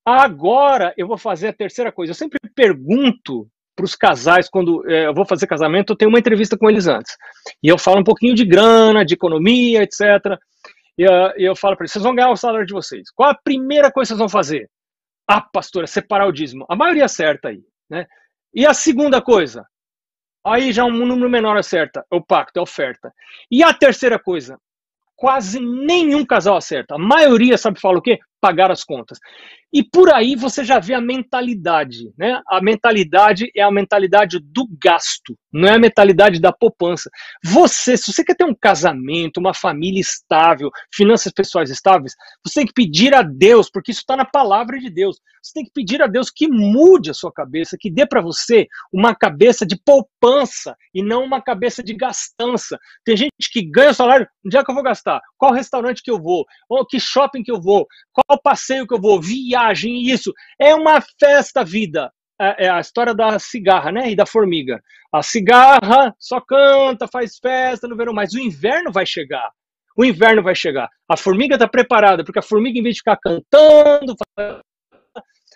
[0.06, 2.12] Agora eu vou fazer a terceira coisa.
[2.12, 6.20] Eu sempre pergunto para os casais, quando é, eu vou fazer casamento, eu tenho uma
[6.20, 7.16] entrevista com eles antes.
[7.64, 10.38] E eu falo um pouquinho de grana, de economia, etc.
[10.97, 13.10] E uh, eu falo para eles: vocês vão ganhar o salário de vocês.
[13.12, 14.69] Qual a primeira coisa que vocês vão fazer?
[15.27, 16.65] Ah, pastora, separar o dízimo.
[16.69, 17.63] A maioria acerta aí.
[17.89, 18.06] Né?
[18.54, 19.65] E a segunda coisa?
[20.45, 22.06] Aí já um número menor acerta.
[22.12, 23.13] É o pacto, é a oferta.
[23.49, 24.60] E a terceira coisa?
[25.15, 26.95] Quase nenhum casal acerta.
[26.95, 28.19] A maioria sabe falar o quê?
[28.41, 29.19] Pagar as contas.
[29.73, 32.41] E por aí você já vê a mentalidade, né?
[32.49, 37.10] A mentalidade é a mentalidade do gasto, não é a mentalidade da poupança.
[37.41, 42.13] Você, se você quer ter um casamento, uma família estável, finanças pessoais estáveis,
[42.45, 45.21] você tem que pedir a Deus, porque isso está na palavra de Deus.
[45.41, 48.67] Você tem que pedir a Deus que mude a sua cabeça, que dê para você
[48.91, 52.77] uma cabeça de poupança e não uma cabeça de gastança.
[53.06, 55.21] Tem gente que ganha o salário, onde é que eu vou gastar?
[55.38, 56.45] Qual restaurante que eu vou?
[56.69, 57.88] Ou que shopping que eu vou?
[58.13, 59.21] Qual passeio que eu vou?
[59.21, 60.34] Viagem isso.
[60.60, 62.12] É uma festa vida.
[62.39, 64.10] É, é a história da cigarra, né?
[64.12, 64.82] E da formiga.
[65.13, 69.52] A cigarra só canta, faz festa no verão, mas o inverno vai chegar.
[69.95, 70.89] O inverno vai chegar.
[71.08, 74.15] A formiga está preparada, porque a formiga, em vez de ficar cantando,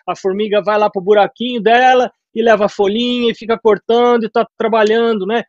[0.08, 4.28] a formiga vai lá pro buraquinho dela e leva a folhinha e fica cortando e
[4.28, 5.44] está trabalhando, né?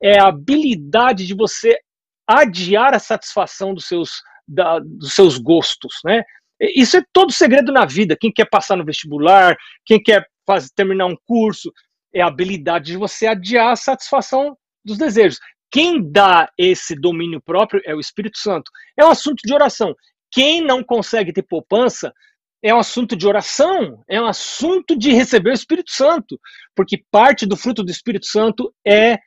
[0.00, 1.78] É a habilidade de você
[2.26, 6.22] adiar a satisfação dos seus, da, dos seus gostos, né?
[6.60, 8.16] Isso é todo segredo na vida.
[8.18, 11.72] Quem quer passar no vestibular, quem quer fazer, terminar um curso,
[12.12, 15.38] é a habilidade de você adiar a satisfação dos desejos.
[15.70, 18.70] Quem dá esse domínio próprio é o Espírito Santo.
[18.96, 19.94] É um assunto de oração.
[20.30, 22.12] Quem não consegue ter poupança
[22.62, 26.40] é um assunto de oração, é um assunto de receber o Espírito Santo,
[26.74, 29.18] porque parte do fruto do Espírito Santo é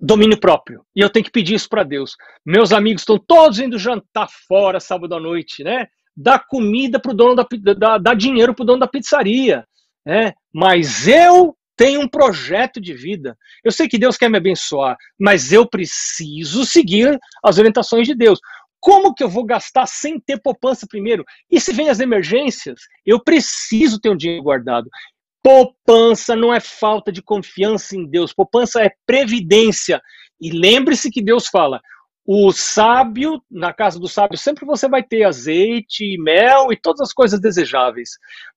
[0.00, 0.84] domínio próprio.
[0.94, 2.16] E eu tenho que pedir isso para Deus.
[2.44, 5.86] Meus amigos estão todos indo jantar fora sábado à noite, né?
[6.16, 9.66] Dá comida para o dono da, dá dinheiro para o dono da pizzaria,
[10.04, 10.32] né?
[10.52, 13.36] Mas eu tenho um projeto de vida.
[13.62, 18.40] Eu sei que Deus quer me abençoar, mas eu preciso seguir as orientações de Deus.
[18.80, 21.24] Como que eu vou gastar sem ter poupança primeiro?
[21.50, 22.80] E se vem as emergências?
[23.04, 24.88] Eu preciso ter um dinheiro guardado.
[25.42, 30.00] Poupança não é falta de confiança em Deus, poupança é previdência.
[30.40, 31.80] E lembre-se que Deus fala:
[32.26, 37.12] o sábio, na casa do sábio, sempre você vai ter azeite, mel e todas as
[37.12, 38.10] coisas desejáveis.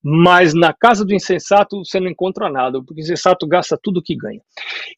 [0.03, 4.15] Mas na casa do insensato você não encontra nada, porque o insensato gasta tudo que
[4.15, 4.41] ganha.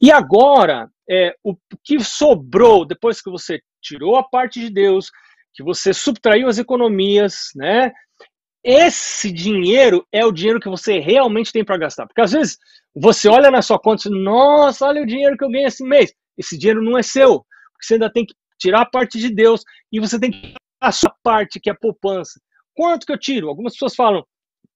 [0.01, 1.53] E agora, é, o
[1.83, 5.11] que sobrou depois que você tirou a parte de Deus,
[5.53, 7.91] que você subtraiu as economias, né?
[8.63, 12.07] Esse dinheiro é o dinheiro que você realmente tem para gastar.
[12.07, 12.57] Porque às vezes
[12.95, 15.83] você olha na sua conta e diz, nossa, olha o dinheiro que eu ganhei esse
[15.83, 16.13] mês.
[16.37, 17.43] Esse dinheiro não é seu.
[17.73, 20.91] Porque você ainda tem que tirar a parte de Deus e você tem que a
[20.91, 22.39] sua parte, que é a poupança.
[22.75, 23.49] Quanto que eu tiro?
[23.49, 24.25] Algumas pessoas falam,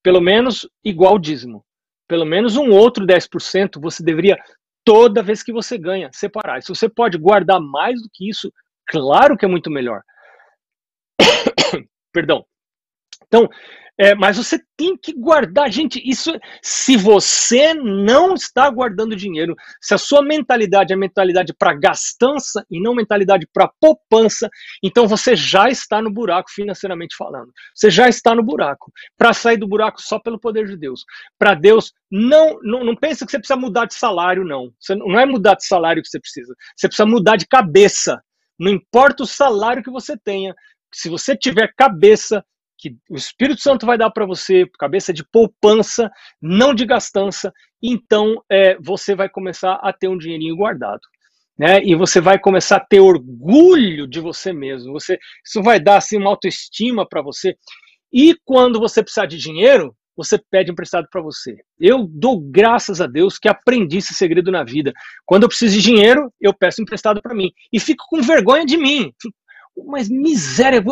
[0.03, 1.63] pelo menos igual dízimo.
[2.07, 4.37] pelo menos um outro 10% você deveria,
[4.83, 6.61] toda vez que você ganha, separar.
[6.61, 8.51] Se você pode guardar mais do que isso,
[8.87, 10.03] claro que é muito melhor.
[12.13, 12.45] Perdão.
[13.27, 13.49] Então,
[13.97, 16.01] é, mas você tem que guardar, gente.
[16.05, 16.31] Isso,
[16.61, 22.81] se você não está guardando dinheiro, se a sua mentalidade é mentalidade para gastança e
[22.81, 24.49] não mentalidade para poupança,
[24.83, 27.51] então você já está no buraco financeiramente falando.
[27.73, 28.91] Você já está no buraco.
[29.17, 31.05] Para sair do buraco só pelo poder de Deus.
[31.39, 34.73] Para Deus, não, não, não pensa que você precisa mudar de salário, não.
[34.79, 36.53] Você, não é mudar de salário que você precisa.
[36.75, 38.21] Você precisa mudar de cabeça.
[38.59, 40.53] Não importa o salário que você tenha,
[40.93, 42.43] se você tiver cabeça,
[42.89, 48.43] que o Espírito Santo vai dar para você, cabeça de poupança, não de gastança, então
[48.49, 51.01] é, você vai começar a ter um dinheirinho guardado.
[51.57, 51.81] Né?
[51.83, 54.91] E você vai começar a ter orgulho de você mesmo.
[54.93, 57.55] Você, isso vai dar assim, uma autoestima para você.
[58.11, 61.57] E quando você precisar de dinheiro, você pede emprestado para você.
[61.79, 64.93] Eu dou graças a Deus que aprendi esse segredo na vida.
[65.25, 67.51] Quando eu preciso de dinheiro, eu peço emprestado para mim.
[67.71, 69.11] E fico com vergonha de mim.
[69.21, 69.35] Fico
[69.85, 70.83] mas miséria,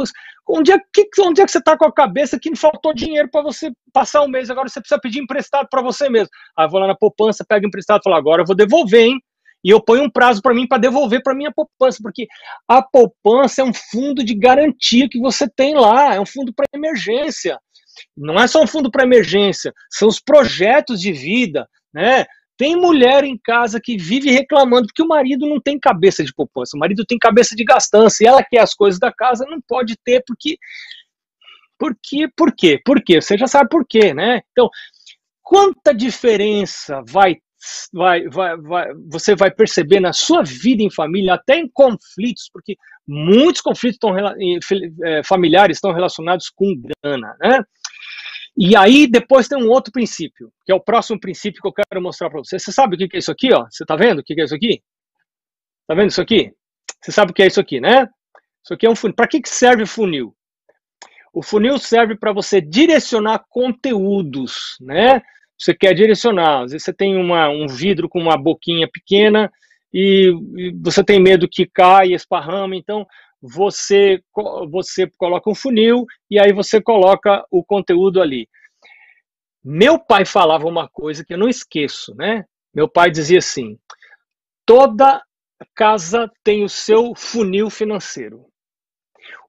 [0.48, 3.42] onde é que, onde é que você está com a cabeça que faltou dinheiro para
[3.42, 6.30] você passar um mês, agora você precisa pedir emprestado para você mesmo.
[6.58, 9.20] Aí eu vou lá na poupança, pego emprestado e falo, agora eu vou devolver, hein?
[9.64, 12.28] E eu ponho um prazo para mim para devolver para minha poupança, porque
[12.68, 16.66] a poupança é um fundo de garantia que você tem lá, é um fundo para
[16.74, 17.58] emergência.
[18.18, 22.26] Não é só um fundo para emergência, são os projetos de vida, né?
[22.64, 26.78] Tem mulher em casa que vive reclamando porque o marido não tem cabeça de poupança,
[26.78, 29.98] o marido tem cabeça de gastança e ela quer as coisas da casa, não pode
[29.98, 30.58] ter porque.
[31.78, 32.30] Por quê?
[32.38, 32.80] Por quê?
[32.86, 33.20] Por quê?
[33.20, 34.44] Você já sabe por quê, né?
[34.54, 34.70] Então,
[35.42, 37.36] quanta diferença vai,
[37.92, 42.78] vai, vai, vai, você vai perceber na sua vida em família, até em conflitos, porque
[43.06, 44.10] muitos conflitos
[45.04, 46.74] eh, familiares estão relacionados com
[47.04, 47.60] grana, né?
[48.56, 52.02] E aí depois tem um outro princípio, que é o próximo princípio que eu quero
[52.02, 52.60] mostrar para você.
[52.60, 53.66] Você sabe o que é isso aqui, ó?
[53.70, 54.82] Você está vendo o que é isso aqui?
[55.88, 56.52] Tá vendo isso aqui?
[57.02, 58.08] Você sabe o que é isso aqui, né?
[58.64, 59.16] Isso aqui é um funil.
[59.16, 60.36] Para que serve o funil?
[61.34, 65.22] O funil serve para você direcionar conteúdos, né?
[65.58, 66.64] Você quer direcionar.
[66.64, 69.52] Às vezes você tem uma, um vidro com uma boquinha pequena
[69.92, 72.76] e, e você tem medo que caia, esparrama.
[72.76, 73.06] Então,
[73.46, 74.24] você,
[74.72, 78.48] você coloca um funil e aí você coloca o conteúdo ali.
[79.62, 82.46] Meu pai falava uma coisa que eu não esqueço, né?
[82.74, 83.78] Meu pai dizia assim:
[84.66, 85.22] toda
[85.76, 88.46] casa tem o seu funil financeiro.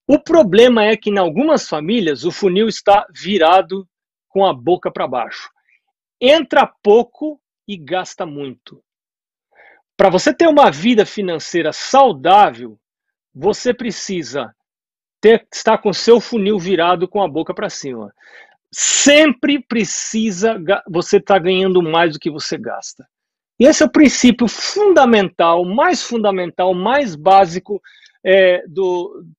[0.09, 3.89] O problema é que em algumas famílias o funil está virado
[4.29, 5.49] com a boca para baixo.
[6.21, 8.83] Entra pouco e gasta muito.
[9.97, 12.79] Para você ter uma vida financeira saudável,
[13.35, 14.55] você precisa
[15.21, 18.13] ter, estar com seu funil virado com a boca para cima.
[18.71, 23.07] Sempre precisa você estar tá ganhando mais do que você gasta.
[23.59, 27.81] E esse é o princípio fundamental, mais fundamental, mais básico
[28.25, 28.65] é,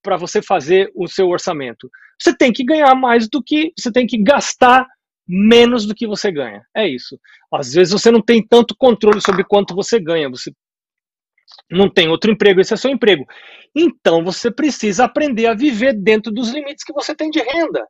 [0.01, 1.89] para você fazer o seu orçamento.
[2.19, 4.88] Você tem que ganhar mais do que você tem que gastar
[5.27, 6.62] menos do que você ganha.
[6.73, 7.19] É isso.
[7.51, 10.29] Às vezes você não tem tanto controle sobre quanto você ganha.
[10.29, 10.53] Você
[11.69, 13.25] não tem outro emprego, esse é seu emprego.
[13.75, 17.85] Então você precisa aprender a viver dentro dos limites que você tem de renda.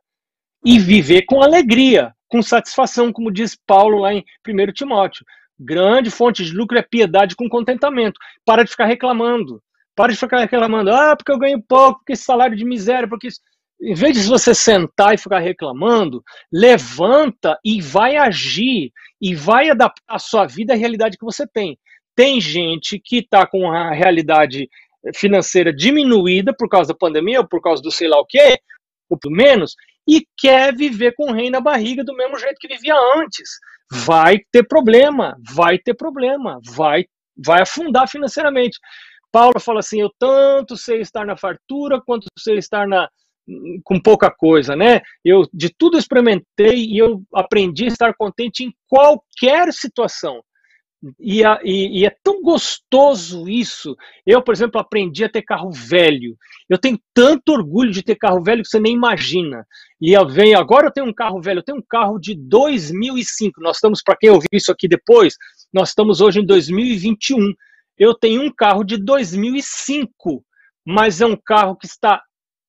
[0.64, 5.24] E viver com alegria, com satisfação, como diz Paulo lá em 1 Timóteo.
[5.58, 8.18] Grande fonte de lucro é piedade com contentamento.
[8.44, 9.62] Para de ficar reclamando.
[9.94, 13.28] Para de ficar reclamando, ah, porque eu ganho pouco, porque esse salário de miséria, porque
[13.28, 13.40] isso...
[13.80, 20.02] Em vez de você sentar e ficar reclamando, levanta e vai agir e vai adaptar
[20.08, 21.78] a sua vida à realidade que você tem.
[22.16, 24.68] Tem gente que está com a realidade
[25.14, 28.58] financeira diminuída por causa da pandemia ou por causa do sei lá o quê,
[29.08, 29.76] ou pelo menos,
[30.08, 33.50] e quer viver com o rei na barriga do mesmo jeito que vivia antes.
[33.92, 37.04] Vai ter problema, vai ter problema, vai,
[37.36, 38.78] vai afundar financeiramente.
[39.30, 43.08] Paulo fala assim: eu tanto sei estar na fartura quanto sei estar na,
[43.84, 45.00] com pouca coisa, né?
[45.24, 50.42] Eu de tudo experimentei e eu aprendi a estar contente em qualquer situação.
[51.20, 53.94] E, a, e, e, é tão gostoso isso.
[54.24, 56.36] Eu, por exemplo, aprendi a ter carro velho.
[56.68, 59.66] Eu tenho tanto orgulho de ter carro velho que você nem imagina.
[60.00, 63.60] E eu venho, agora eu tenho um carro velho, eu tenho um carro de 2005.
[63.60, 65.34] Nós estamos, para quem ouvir isso aqui depois,
[65.72, 67.52] nós estamos hoje em 2021.
[67.98, 70.44] Eu tenho um carro de 2005,
[70.84, 72.22] mas é um carro que está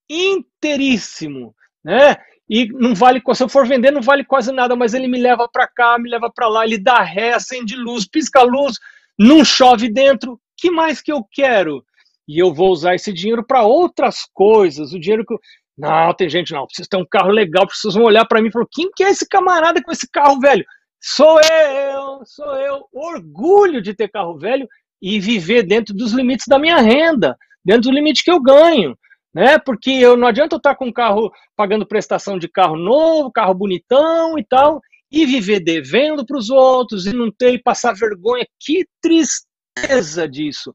[0.10, 2.18] inteiríssimo, né?
[2.50, 5.48] E não vale, se eu for vender, não vale quase nada, mas ele me leva
[5.52, 8.78] para cá, me leva para lá, ele dá ré, acende luz, pisca luz,
[9.20, 11.84] não chove dentro, que mais que eu quero?
[12.28, 15.40] E eu vou usar esse dinheiro para outras coisas, o dinheiro que eu...
[15.78, 18.66] Não, tem gente, não, preciso ter um carro legal, vão olhar para mim e falar,
[18.72, 20.66] quem que é esse camarada com esse carro velho?
[21.00, 22.86] Sou eu, sou eu.
[22.92, 24.68] Orgulho de ter carro velho
[25.02, 28.98] e viver dentro dos limites da minha renda, dentro do limite que eu ganho.
[29.38, 29.60] Né?
[29.60, 33.54] Porque eu não adianta eu estar com um carro pagando prestação de carro novo, carro
[33.54, 38.48] bonitão e tal, e viver devendo para os outros e não ter e passar vergonha.
[38.60, 40.74] Que tristeza disso.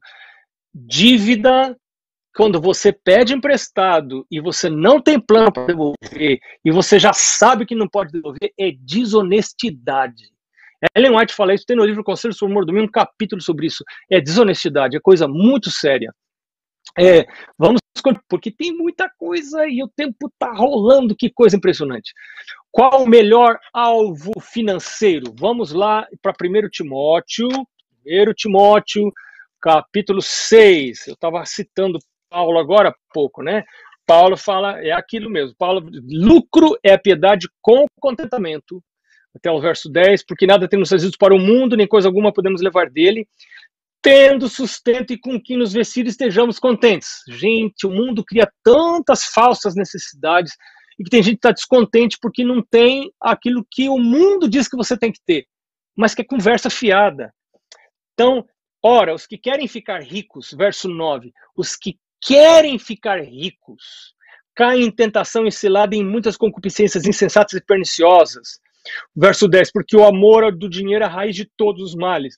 [0.73, 1.75] Dívida
[2.33, 7.65] quando você pede emprestado e você não tem plano para devolver e você já sabe
[7.65, 10.31] que não pode devolver, é desonestidade.
[10.95, 13.83] Ellen White fala isso, tem no livro Conselho sobre o Mordomia um capítulo sobre isso.
[14.09, 16.13] É desonestidade, é coisa muito séria.
[16.97, 17.25] É,
[17.57, 17.79] vamos,
[18.29, 22.13] porque tem muita coisa e o tempo está rolando, que coisa impressionante.
[22.71, 25.33] Qual o melhor alvo financeiro?
[25.37, 27.47] Vamos lá para 1 Timóteo,
[28.05, 29.11] 1 Timóteo,
[29.59, 31.07] capítulo 6.
[31.07, 33.63] Eu estava citando Paulo agora há pouco, né?
[34.05, 35.55] Paulo fala, é aquilo mesmo.
[35.57, 38.83] Paulo, lucro é a piedade com contentamento.
[39.35, 42.61] Até o verso 10, porque nada temos trazido para o mundo, nem coisa alguma podemos
[42.61, 43.27] levar dele,
[44.03, 47.21] tendo sustento e com que nos vestir estejamos contentes.
[47.29, 50.53] Gente, o mundo cria tantas falsas necessidades
[50.99, 54.67] e que tem gente que está descontente porque não tem aquilo que o mundo diz
[54.67, 55.45] que você tem que ter,
[55.95, 57.33] mas que é conversa fiada.
[58.13, 58.45] Então,
[58.83, 64.13] ora, os que querem ficar ricos, verso 9, os que querem ficar ricos,
[64.53, 68.59] caem em tentação e cilada em muitas concupiscências insensatas e perniciosas.
[69.15, 72.37] Verso 10, porque o amor do dinheiro é a raiz de todos os males.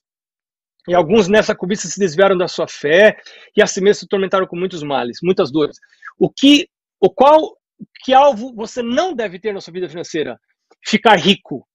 [0.88, 3.18] E alguns nessa cobiça se desviaram da sua fé
[3.56, 5.78] e a si mesmo se tormentaram com muitos males, muitas dores.
[6.18, 6.70] O que,
[7.00, 7.58] o qual,
[8.04, 10.40] que alvo você não deve ter na sua vida financeira?
[10.84, 11.68] Ficar rico.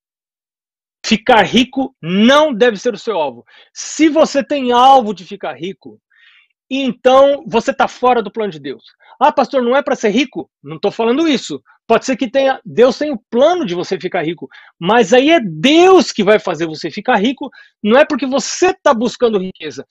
[1.05, 3.45] Ficar rico não deve ser o seu alvo.
[3.75, 6.01] Se você tem alvo de ficar rico,
[6.71, 8.85] então você está fora do plano de Deus.
[9.21, 10.49] Ah, pastor, não é para ser rico?
[10.63, 11.61] Não estou falando isso.
[11.91, 14.49] Pode ser que tenha, Deus tenha o plano de você ficar rico,
[14.79, 17.51] mas aí é Deus que vai fazer você ficar rico,
[17.83, 19.85] não é porque você está buscando riqueza.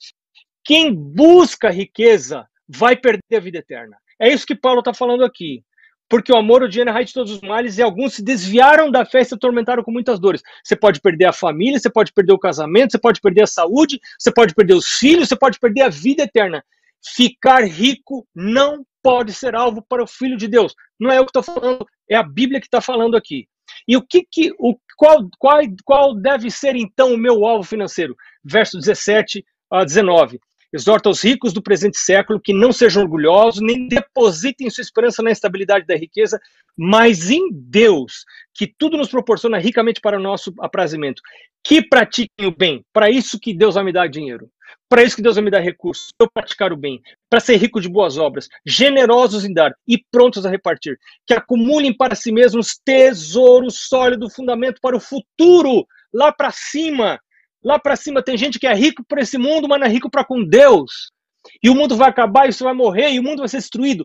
[0.64, 3.98] Quem busca riqueza vai perder a vida eterna.
[4.18, 5.62] É isso que Paulo está falando aqui.
[6.08, 8.24] Porque o amor, o dinheiro é a raiz de todos os males e alguns se
[8.24, 10.40] desviaram da fé e se atormentaram com muitas dores.
[10.64, 14.00] Você pode perder a família, você pode perder o casamento, você pode perder a saúde,
[14.18, 16.64] você pode perder os filhos, você pode perder a vida eterna.
[17.04, 20.74] Ficar rico não pode ser alvo para o filho de Deus.
[20.98, 23.46] Não é eu que estou falando, é a Bíblia que está falando aqui.
[23.86, 28.14] E o que, que o, qual, qual, qual deve ser então o meu alvo financeiro?
[28.44, 30.38] Verso 17 a 19.
[30.72, 35.32] Exorta os ricos do presente século que não sejam orgulhosos, nem depositem sua esperança na
[35.32, 36.40] estabilidade da riqueza,
[36.76, 41.20] mas em Deus, que tudo nos proporciona ricamente para o nosso aprazimento.
[41.64, 42.84] Que pratiquem o bem.
[42.92, 44.48] Para isso que Deus vai me dar dinheiro.
[44.88, 47.80] Para isso que Deus vai me dar recursos, eu praticar o bem, para ser rico
[47.80, 52.78] de boas obras, generosos em dar e prontos a repartir, que acumulem para si mesmos
[52.84, 57.20] tesouro sólido, fundamento para o futuro, lá para cima.
[57.62, 60.10] Lá para cima tem gente que é rico para esse mundo, mas não é rico
[60.10, 61.12] para com Deus.
[61.62, 64.04] E o mundo vai acabar, e você vai morrer, e o mundo vai ser destruído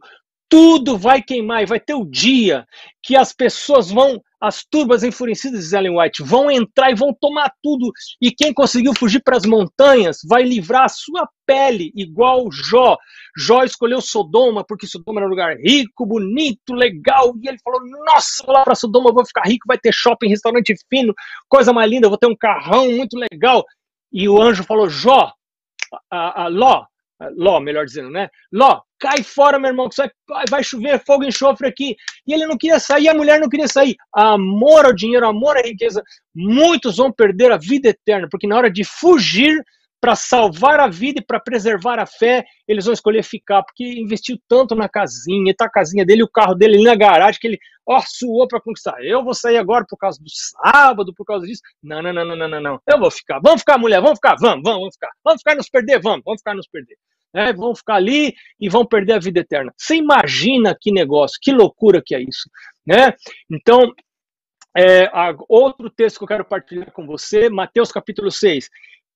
[0.50, 2.66] tudo vai queimar e vai ter o dia
[3.04, 7.52] que as pessoas vão, as turbas enfurecidas de Ellen White, vão entrar e vão tomar
[7.62, 7.92] tudo.
[8.22, 12.98] E quem conseguiu fugir para as montanhas vai livrar a sua pele, igual Jó.
[13.38, 17.34] Jó escolheu Sodoma porque Sodoma era um lugar rico, bonito, legal.
[17.42, 20.74] E ele falou: Nossa, vou lá para Sodoma, vou ficar rico, vai ter shopping, restaurante
[20.90, 21.14] fino,
[21.50, 23.64] coisa mais linda, vou ter um carrão muito legal.
[24.12, 25.34] E o anjo falou: Jó,
[26.12, 26.86] a, a Ló,
[27.38, 28.30] Ló, melhor dizendo, né?
[28.52, 29.96] Ló, cai fora, meu irmão, que
[30.28, 31.96] vai, vai chover fogo e enxofre aqui.
[32.28, 33.96] E ele não queria sair, a mulher não queria sair.
[34.14, 36.04] Amor ao dinheiro, amor à riqueza.
[36.36, 39.64] Muitos vão perder a vida eterna, porque na hora de fugir
[40.02, 44.38] para salvar a vida e para preservar a fé, eles vão escolher ficar, porque investiu
[44.48, 47.60] tanto na casinha, tá a casinha dele, o carro dele ali na garagem, que ele,
[47.86, 49.04] ó, suou para conquistar.
[49.04, 51.62] Eu vou sair agora por causa do sábado, por causa disso.
[51.82, 53.40] Não, não, não, não, não, não, Eu vou ficar.
[53.44, 55.12] Vamos ficar, mulher, vamos ficar, vamos, vamos, vamos ficar.
[55.24, 56.98] Vamos ficar nos perder, vamos, vamos ficar nos perder
[57.36, 59.74] né, vão ficar ali e vão perder a vida eterna.
[59.76, 62.50] Você imagina que negócio, que loucura que é isso,
[62.88, 63.14] né?
[63.52, 63.94] Então,
[64.76, 68.70] é, a, outro texto que eu quero partilhar com você, Mateus capítulo 6.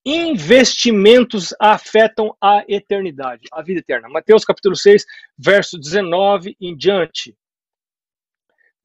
[0.05, 4.09] Investimentos afetam a eternidade, a vida eterna.
[4.09, 5.05] Mateus capítulo 6,
[5.37, 7.35] verso 19 em diante.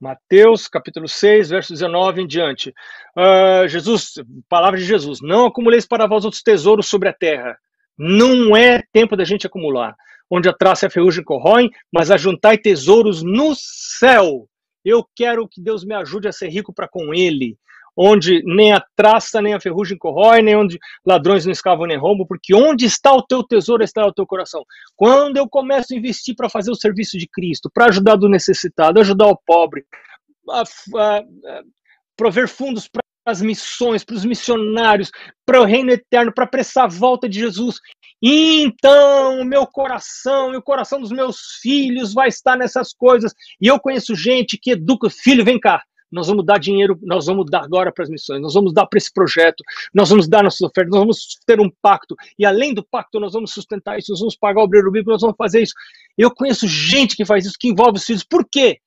[0.04, 2.74] Mateus capítulo 6, verso 19 em diante.
[3.16, 4.12] Uh, Jesus,
[4.50, 7.56] palavra de Jesus: Não acumuleis para vós outros tesouros sobre a terra,
[7.96, 9.96] não é tempo da gente acumular,
[10.30, 14.46] onde a traça e a ferrugem corroem, mas ajuntai tesouros no céu.
[14.84, 17.56] Eu quero que Deus me ajude a ser rico para com Ele,
[17.96, 22.26] onde nem a traça nem a ferrugem corrói, nem onde ladrões não escavam nem roubam,
[22.26, 24.64] porque onde está o teu tesouro está o teu coração.
[24.96, 29.00] Quando eu começo a investir para fazer o serviço de Cristo, para ajudar do necessitado,
[29.00, 29.84] ajudar o pobre,
[30.50, 31.62] a, a, a
[32.16, 35.10] prover fundos para as missões, para os missionários,
[35.46, 37.76] para o reino eterno, para apressar a volta de Jesus.
[38.22, 43.32] Então, o meu coração e o coração dos meus filhos vai estar nessas coisas.
[43.60, 45.82] E eu conheço gente que educa, filho, vem cá.
[46.14, 48.96] Nós vamos dar dinheiro, nós vamos dar agora para as missões, nós vamos dar para
[48.96, 49.62] esse projeto,
[49.92, 53.32] nós vamos dar nossas ofertas, nós vamos ter um pacto, e além do pacto, nós
[53.32, 55.74] vamos sustentar isso, nós vamos pagar o obreiro bíblico, nós vamos fazer isso.
[56.16, 58.24] Eu conheço gente que faz isso, que envolve os filhos.
[58.24, 58.78] Por quê?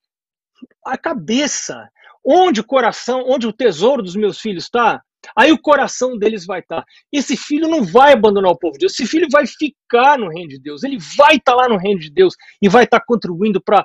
[0.85, 1.89] A cabeça.
[2.23, 5.01] Onde o coração, onde o tesouro dos meus filhos está,
[5.35, 6.83] aí o coração deles vai estar.
[7.11, 10.49] Esse filho não vai abandonar o povo de Deus, esse filho vai ficar no reino
[10.49, 13.83] de Deus, ele vai estar lá no reino de Deus e vai estar contribuindo para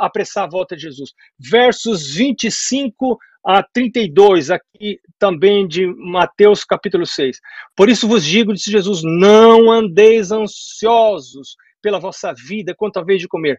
[0.00, 1.10] apressar a volta de Jesus.
[1.38, 7.38] Versos 25 a 32, aqui também de Mateus capítulo 6.
[7.76, 13.20] Por isso vos digo, disse Jesus, não andeis ansiosos pela vossa vida quanto a vez
[13.20, 13.58] de comer.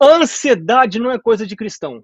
[0.00, 2.02] Ansiedade não é coisa de cristão.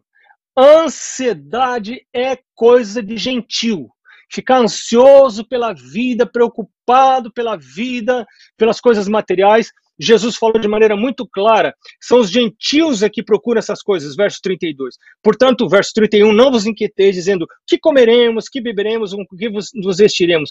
[0.56, 3.88] Ansiedade é coisa de gentil.
[4.30, 9.70] Ficar ansioso pela vida, preocupado pela vida, pelas coisas materiais.
[9.98, 14.40] Jesus falou de maneira muito clara: são os gentios é que procuram essas coisas, verso
[14.42, 14.96] 32.
[15.22, 20.50] Portanto, verso 31, não vos inquieteis, dizendo que comeremos, que beberemos, com que nos vestiremos.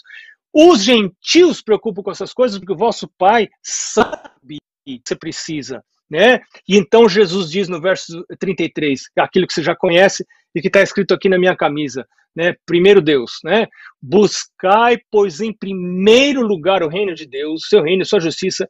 [0.52, 6.40] Os gentios preocupam com essas coisas porque o vosso Pai sabe que você precisa né?
[6.68, 10.24] E então Jesus diz no verso 33, aquilo que você já conhece
[10.54, 12.54] e que está escrito aqui na minha camisa, né?
[12.66, 13.66] Primeiro Deus, né?
[14.00, 18.68] Buscai, pois, em primeiro lugar o reino de Deus, seu reino sua justiça,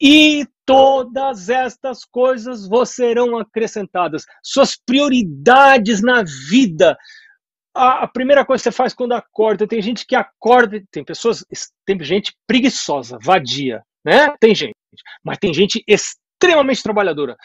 [0.00, 4.24] e todas estas coisas vos serão acrescentadas.
[4.42, 6.96] Suas prioridades na vida.
[7.74, 11.44] A, a, primeira coisa que você faz quando acorda, tem gente que acorda, tem pessoas,
[11.84, 14.34] tem gente preguiçosa, vadia, né?
[14.40, 14.76] Tem gente,
[15.22, 15.82] mas tem gente
[16.38, 17.36] extremamente trabalhadora.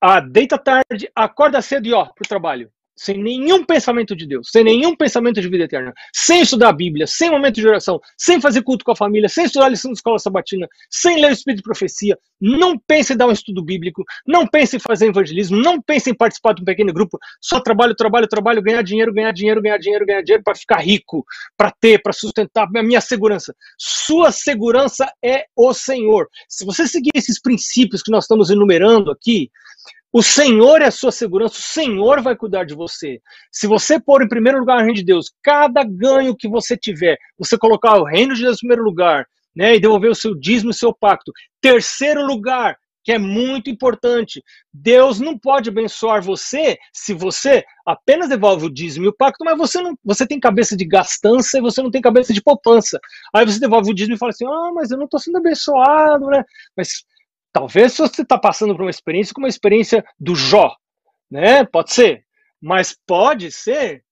[0.00, 4.64] Ah, deita tarde, acorda cedo e ó, pro trabalho sem nenhum pensamento de Deus, sem
[4.64, 8.62] nenhum pensamento de vida eterna, sem estudar a Bíblia, sem momento de oração, sem fazer
[8.62, 11.58] culto com a família, sem estudar a lição da escola sabatina, sem ler o Espírito
[11.58, 15.80] de Profecia, não pense em dar um estudo bíblico, não pense em fazer evangelismo, não
[15.80, 19.62] pense em participar de um pequeno grupo, só trabalho, trabalho, trabalho, ganhar dinheiro, ganhar dinheiro,
[19.62, 21.24] ganhar dinheiro, ganhar dinheiro para ficar rico,
[21.56, 23.54] para ter, para sustentar a minha segurança.
[23.78, 26.28] Sua segurança é o Senhor.
[26.48, 29.50] Se você seguir esses princípios que nós estamos enumerando aqui,
[30.14, 33.20] o Senhor é a sua segurança, o Senhor vai cuidar de você.
[33.50, 37.18] Se você pôr em primeiro lugar o reino de Deus, cada ganho que você tiver,
[37.36, 40.70] você colocar o reino de Deus em primeiro lugar, né, e devolver o seu dízimo
[40.70, 41.32] e o seu pacto.
[41.60, 44.40] Terceiro lugar, que é muito importante,
[44.72, 49.58] Deus não pode abençoar você se você apenas devolve o dízimo e o pacto, mas
[49.58, 53.00] você não, você tem cabeça de gastança e você não tem cabeça de poupança.
[53.34, 56.26] Aí você devolve o dízimo e fala assim: "Ah, mas eu não estou sendo abençoado,
[56.28, 56.44] né?"
[56.76, 57.02] Mas
[57.54, 60.74] Talvez você está passando por uma experiência como a experiência do Jó,
[61.30, 61.64] né?
[61.64, 62.24] Pode ser.
[62.60, 64.02] Mas pode ser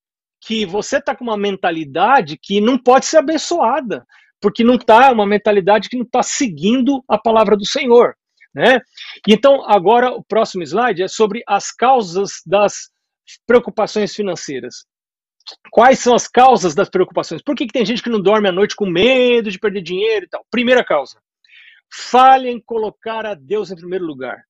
[0.40, 4.06] que você está com uma mentalidade que não pode ser abençoada,
[4.40, 8.14] porque não está uma mentalidade que não está seguindo a palavra do Senhor,
[8.54, 8.80] né?
[9.26, 12.90] Então agora o próximo slide é sobre as causas das
[13.44, 14.84] preocupações financeiras.
[15.72, 17.42] Quais são as causas das preocupações?
[17.42, 20.26] Por que, que tem gente que não dorme à noite com medo de perder dinheiro
[20.26, 20.46] e tal?
[20.48, 21.18] Primeira causa,
[21.92, 24.42] Falha em colocar a Deus em primeiro lugar.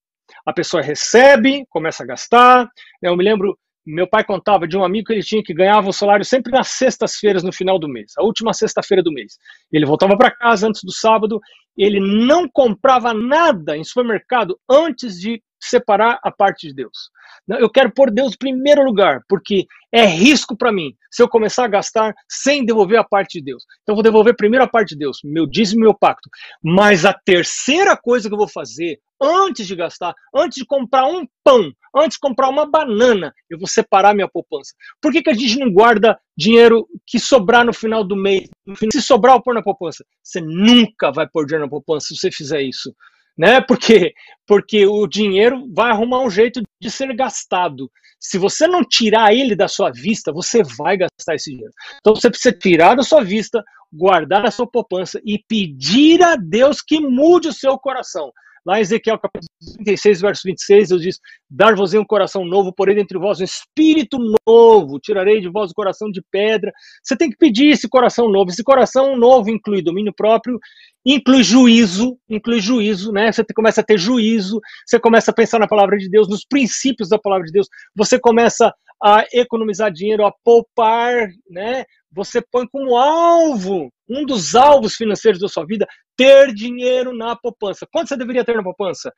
[0.47, 2.69] A pessoa recebe, começa a gastar.
[3.03, 5.93] Eu me lembro, meu pai contava de um amigo que ele tinha que ganhava o
[5.93, 9.39] salário sempre nas sextas-feiras no final do mês, a última sexta-feira do mês.
[9.73, 11.41] Ele voltava para casa antes do sábado,
[11.77, 17.11] ele não comprava nada em supermercado antes de separar a parte de Deus.
[17.49, 21.65] Eu quero pôr Deus em primeiro lugar, porque é risco para mim se eu começar
[21.65, 23.65] a gastar sem devolver a parte de Deus.
[23.83, 26.29] Então, eu vou devolver primeiro a parte de Deus, meu dízimo e meu pacto.
[26.63, 31.27] Mas a terceira coisa que eu vou fazer, antes de gastar, antes de comprar um
[31.45, 34.73] pão, antes de comprar uma banana, eu vou separar minha poupança.
[35.01, 38.49] Por que, que a gente não guarda dinheiro que sobrar no final do mês?
[38.93, 40.05] Se sobrar, eu pôr na poupança.
[40.23, 42.93] Você nunca vai pôr dinheiro na poupança se você fizer isso
[43.37, 43.61] né?
[43.61, 44.13] Porque
[44.47, 47.91] porque o dinheiro vai arrumar um jeito de ser gastado.
[48.21, 51.73] Se você não tirar ele da sua vista, você vai gastar esse dinheiro.
[52.01, 53.63] Então você precisa tirar da sua vista,
[53.93, 58.31] guardar a sua poupança e pedir a Deus que mude o seu coração.
[58.65, 59.49] Lá em Ezequiel capítulo
[59.85, 65.01] 36, verso 26, Deus diz: Dar-vos um coração novo, porém entre vós um espírito novo,
[65.01, 66.73] tirarei de vós o coração de pedra.
[67.03, 68.51] Você tem que pedir esse coração novo.
[68.51, 70.61] Esse coração novo inclui domínio próprio,
[71.05, 73.33] inclui juízo, inclui juízo, né?
[73.33, 77.09] Você começa a ter juízo, você começa a pensar na palavra de Deus, nos princípios
[77.09, 81.85] da palavra de Deus, você começa a economizar dinheiro, a poupar, né?
[82.13, 85.87] Você põe como alvo, um dos alvos financeiros da sua vida,
[86.17, 87.87] ter dinheiro na poupança.
[87.93, 89.13] Quanto você deveria ter na poupança?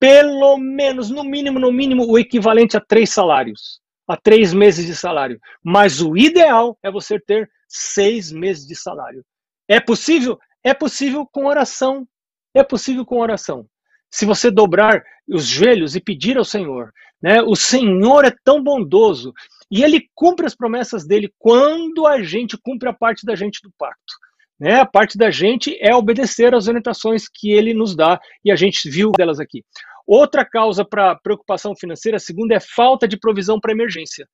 [0.00, 3.80] Pelo menos, no mínimo, no mínimo, o equivalente a três salários.
[4.08, 5.38] a três meses de salário.
[5.62, 9.22] Mas o ideal é você ter seis meses de salário.
[9.68, 10.38] É possível?
[10.64, 12.08] É possível com oração.
[12.54, 13.66] É possível com oração.
[14.10, 16.90] Se você dobrar os joelhos e pedir ao Senhor,
[17.22, 17.42] né?
[17.42, 19.34] O Senhor é tão bondoso
[19.70, 23.70] e ele cumpre as promessas dele quando a gente cumpre a parte da gente do
[23.76, 24.14] pacto.
[24.58, 24.80] Né?
[24.80, 28.90] A parte da gente é obedecer às orientações que ele nos dá e a gente
[28.90, 29.62] viu delas aqui.
[30.06, 34.26] Outra causa para preocupação financeira, segunda, é falta de provisão para emergência.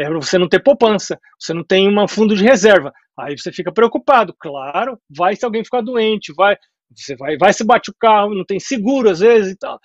[0.00, 2.92] É você não ter poupança, você não tem um fundo de reserva.
[3.18, 6.56] Aí você fica preocupado, claro, vai se alguém ficar doente, vai,
[6.96, 9.78] você vai, vai se bate o carro, não tem seguro às vezes e tal.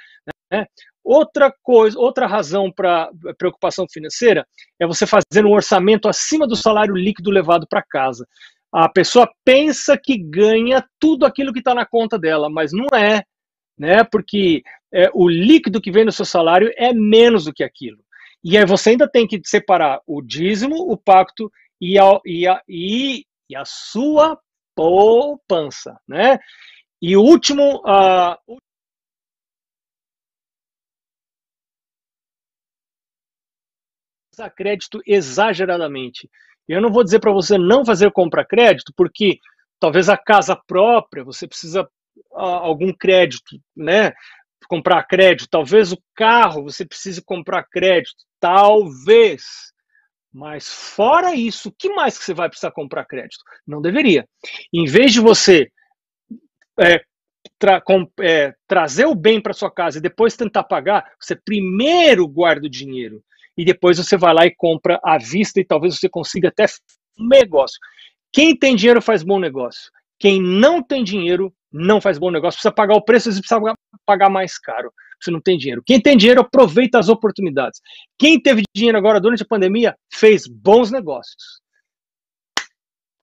[0.51, 0.65] Né?
[1.03, 4.47] Outra coisa, outra razão para preocupação financeira
[4.79, 8.25] é você fazer um orçamento acima do salário líquido levado para casa.
[8.73, 13.23] A pessoa pensa que ganha tudo aquilo que está na conta dela, mas não é,
[13.77, 14.03] né?
[14.03, 18.03] Porque é, o líquido que vem no seu salário é menos do que aquilo.
[18.43, 22.61] E aí você ainda tem que separar o dízimo, o pacto e a, e a,
[22.67, 24.39] e, e a sua
[24.75, 26.39] poupança, né?
[27.01, 28.57] E o último, uh,
[34.33, 36.29] usar crédito exageradamente.
[36.67, 39.39] Eu não vou dizer para você não fazer compra crédito, porque
[39.79, 41.87] talvez a casa própria você precisa
[42.31, 44.13] algum crédito, né?
[44.67, 45.49] Comprar crédito.
[45.49, 48.23] Talvez o carro você precise comprar crédito.
[48.39, 49.43] Talvez.
[50.31, 53.43] Mas fora isso, o que mais que você vai precisar comprar crédito?
[53.67, 54.27] Não deveria.
[54.73, 55.69] Em vez de você
[56.79, 57.03] é,
[57.59, 62.27] tra com, é, trazer o bem para sua casa e depois tentar pagar, você primeiro
[62.27, 63.23] guarda o dinheiro
[63.57, 66.65] e depois você vai lá e compra à vista e talvez você consiga até
[67.19, 67.77] um negócio.
[68.31, 69.91] Quem tem dinheiro faz bom negócio.
[70.19, 72.57] Quem não tem dinheiro não faz bom negócio.
[72.57, 73.75] Precisa pagar o preço, você precisa
[74.05, 74.91] pagar mais caro.
[75.21, 75.83] Você não tem dinheiro.
[75.85, 77.79] Quem tem dinheiro aproveita as oportunidades.
[78.17, 81.61] Quem teve dinheiro agora durante a pandemia fez bons negócios.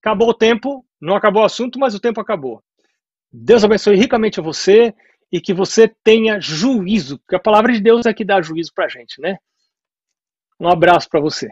[0.01, 2.63] Acabou o tempo, não acabou o assunto, mas o tempo acabou.
[3.33, 4.95] Deus abençoe ricamente a você
[5.31, 8.89] e que você tenha juízo, porque a palavra de Deus é que dá juízo para
[8.89, 9.37] gente, né?
[10.61, 11.49] Um abraço para você.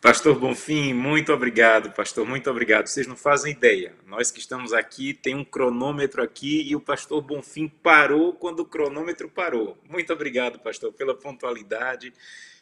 [0.00, 2.86] Pastor Bonfim, muito obrigado, pastor, muito obrigado.
[2.86, 3.94] Vocês não fazem ideia.
[4.06, 8.64] Nós que estamos aqui, tem um cronômetro aqui e o pastor Bonfim parou quando o
[8.64, 9.76] cronômetro parou.
[9.86, 12.14] Muito obrigado, pastor, pela pontualidade.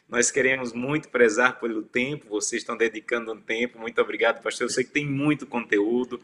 [0.09, 3.77] Nós queremos muito prezar pelo tempo, vocês estão dedicando um tempo.
[3.79, 4.65] Muito obrigado, pastor.
[4.65, 6.19] Eu sei que tem muito conteúdo.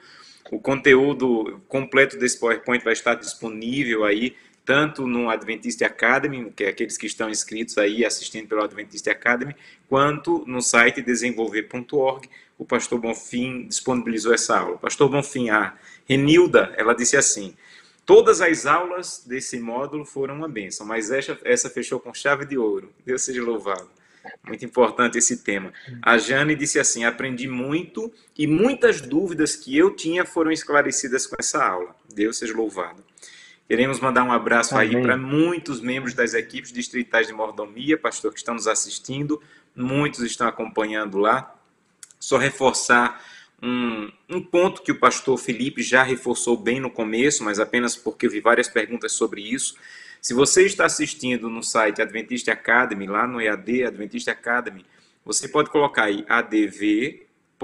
[0.50, 6.70] O conteúdo completo desse PowerPoint vai estar disponível aí, tanto no Adventist Academy, que é
[6.70, 9.56] aqueles que estão inscritos aí assistindo pelo Adventist Academy,
[9.88, 12.28] quanto no site desenvolver.org.
[12.58, 14.78] O pastor Bonfim disponibilizou essa aula.
[14.78, 15.76] pastor Bonfim, a
[16.08, 17.56] Renilda, ela disse assim:
[18.06, 22.58] Todas as aulas desse módulo foram uma benção, mas essa, essa fechou com chave de
[22.58, 22.94] ouro.
[23.04, 23.90] Deus seja louvado.
[24.46, 25.74] Muito importante esse tema.
[26.02, 31.36] A Jane disse assim: aprendi muito e muitas dúvidas que eu tinha foram esclarecidas com
[31.40, 31.96] essa aula.
[32.14, 33.04] Deus seja louvado.
[33.68, 34.96] Queremos mandar um abraço Amém.
[34.96, 39.42] aí para muitos membros das equipes distritais de mordomia, pastor, que estão nos assistindo.
[39.76, 41.56] Muitos estão acompanhando lá.
[42.20, 43.22] Só reforçar
[43.62, 48.26] um, um ponto que o pastor Felipe já reforçou bem no começo, mas apenas porque
[48.26, 49.76] eu vi várias perguntas sobre isso.
[50.22, 54.86] Se você está assistindo no site Adventist Academy, lá no EAD Adventist Academy,
[55.24, 57.60] você pode colocar aí adv.st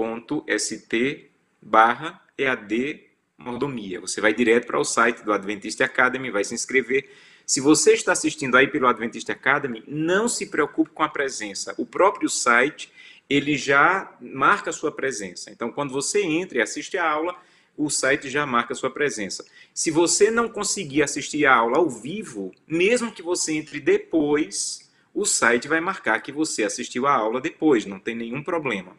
[1.60, 3.04] barra EAD
[3.36, 4.00] Mordomia.
[4.00, 7.10] Você vai direto para o site do Adventist Academy, vai se inscrever.
[7.44, 11.74] Se você está assistindo aí pelo Adventist Academy, não se preocupe com a presença.
[11.76, 12.92] O próprio site
[13.32, 15.50] ele já marca a sua presença.
[15.50, 17.34] Então, quando você entra e assiste a aula,
[17.76, 19.42] o site já marca a sua presença.
[19.72, 25.24] Se você não conseguir assistir a aula ao vivo, mesmo que você entre depois, o
[25.24, 28.94] site vai marcar que você assistiu a aula depois, não tem nenhum problema.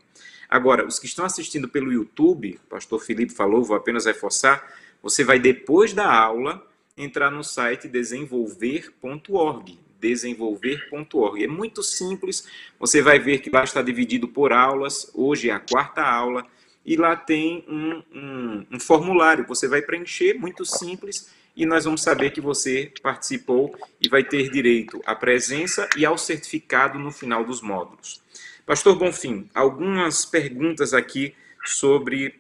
[0.50, 4.68] Agora, os que estão assistindo pelo YouTube, o pastor Felipe falou, vou apenas reforçar,
[5.02, 6.66] você vai depois da aula
[6.98, 11.44] entrar no site desenvolver.org desenvolver.org.
[11.44, 12.46] É muito simples,
[12.78, 16.46] você vai ver que lá está dividido por aulas, hoje é a quarta aula,
[16.86, 22.02] e lá tem um, um, um formulário, você vai preencher, muito simples, e nós vamos
[22.02, 27.46] saber que você participou e vai ter direito à presença e ao certificado no final
[27.46, 28.22] dos módulos.
[28.66, 31.34] Pastor Bonfim, algumas perguntas aqui
[31.64, 32.36] sobre,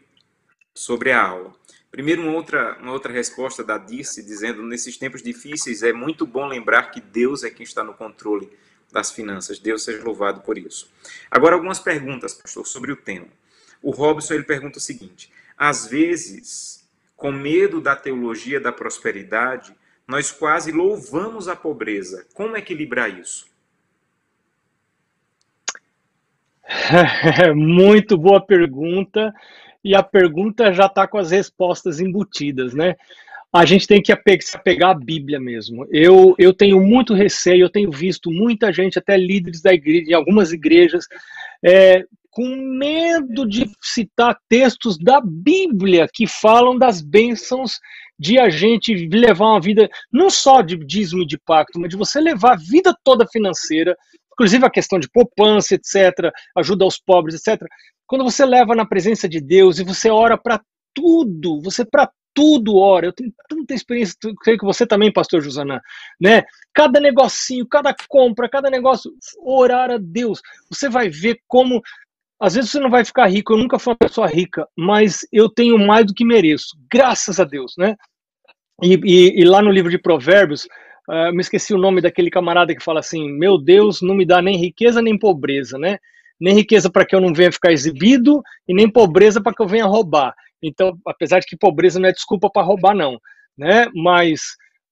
[0.74, 1.53] sobre a aula.
[1.94, 6.48] Primeiro, uma outra, uma outra resposta da Dirce, dizendo: nesses tempos difíceis é muito bom
[6.48, 8.50] lembrar que Deus é quem está no controle
[8.91, 9.60] das finanças.
[9.60, 10.91] Deus seja louvado por isso.
[11.30, 13.28] Agora, algumas perguntas, pastor, sobre o tema.
[13.80, 16.84] O Robson ele pergunta o seguinte: às vezes,
[17.16, 19.72] com medo da teologia da prosperidade,
[20.08, 22.26] nós quase louvamos a pobreza.
[22.34, 23.46] Como equilibrar isso?
[27.54, 29.32] Muito boa pergunta.
[29.84, 32.96] E a pergunta já está com as respostas embutidas, né?
[33.52, 35.86] A gente tem que se apegar à Bíblia mesmo.
[35.92, 40.14] Eu, eu tenho muito receio, eu tenho visto muita gente, até líderes da igreja, em
[40.14, 41.06] algumas igrejas,
[41.64, 47.74] é, com medo de citar textos da Bíblia que falam das bênçãos
[48.18, 51.98] de a gente levar uma vida, não só de dízimo e de pacto, mas de
[51.98, 53.96] você levar a vida toda financeira,
[54.32, 57.62] inclusive a questão de poupança, etc., ajuda aos pobres, etc.
[58.08, 60.62] Quando você leva na presença de Deus e você ora para
[60.93, 63.08] tudo, você para tudo ora.
[63.08, 65.80] Eu tenho tanta experiência, creio que você também, pastor Josanã,
[66.20, 66.43] né?
[66.74, 70.41] Cada negocinho, cada compra, cada negócio, orar a Deus.
[70.70, 71.82] Você vai ver como
[72.39, 75.47] às vezes você não vai ficar rico, eu nunca fui uma pessoa rica, mas eu
[75.47, 77.95] tenho mais do que mereço, graças a Deus, né?
[78.82, 80.66] E, e, e lá no livro de Provérbios,
[81.08, 84.41] uh, me esqueci o nome daquele camarada que fala assim: Meu Deus, não me dá
[84.41, 85.99] nem riqueza nem pobreza, né?
[86.44, 89.68] Nem riqueza para que eu não venha ficar exibido e nem pobreza para que eu
[89.68, 90.36] venha roubar.
[90.62, 93.18] Então, apesar de que pobreza não é desculpa para roubar, não,
[93.58, 93.88] né?
[93.96, 94.41] Mas,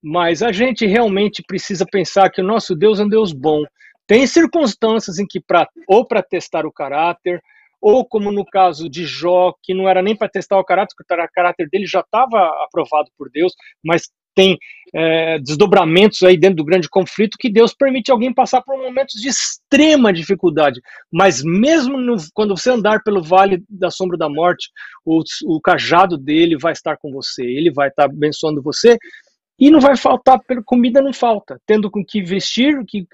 [0.02, 3.64] mas a gente realmente precisa pensar que o nosso Deus é um Deus bom.
[4.08, 7.42] Tem circunstâncias em que, pra, ou para testar o caráter,
[7.82, 11.14] ou como no caso de Jó, que não era nem para testar o caráter, porque
[11.14, 14.04] o caráter dele já estava aprovado por Deus, mas
[14.36, 14.58] tem
[14.94, 19.30] é, desdobramentos aí dentro do grande conflito que Deus permite alguém passar por momentos de
[19.30, 20.82] extrema dificuldade.
[21.12, 24.70] Mas mesmo no, quando você andar pelo vale da sombra da morte,
[25.06, 28.98] o, o cajado dele vai estar com você, ele vai estar abençoando você
[29.60, 31.60] e não vai faltar, comida não falta.
[31.66, 33.06] Tendo com que vestir, o que,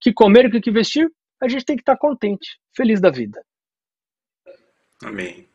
[0.00, 1.08] que comer o que vestir,
[1.40, 3.42] a gente tem que estar contente, feliz da vida.
[5.04, 5.48] Amém.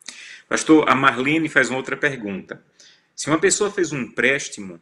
[0.47, 2.63] Pastor, a Marlene faz uma outra pergunta.
[3.15, 4.79] Se uma pessoa fez um empréstimo,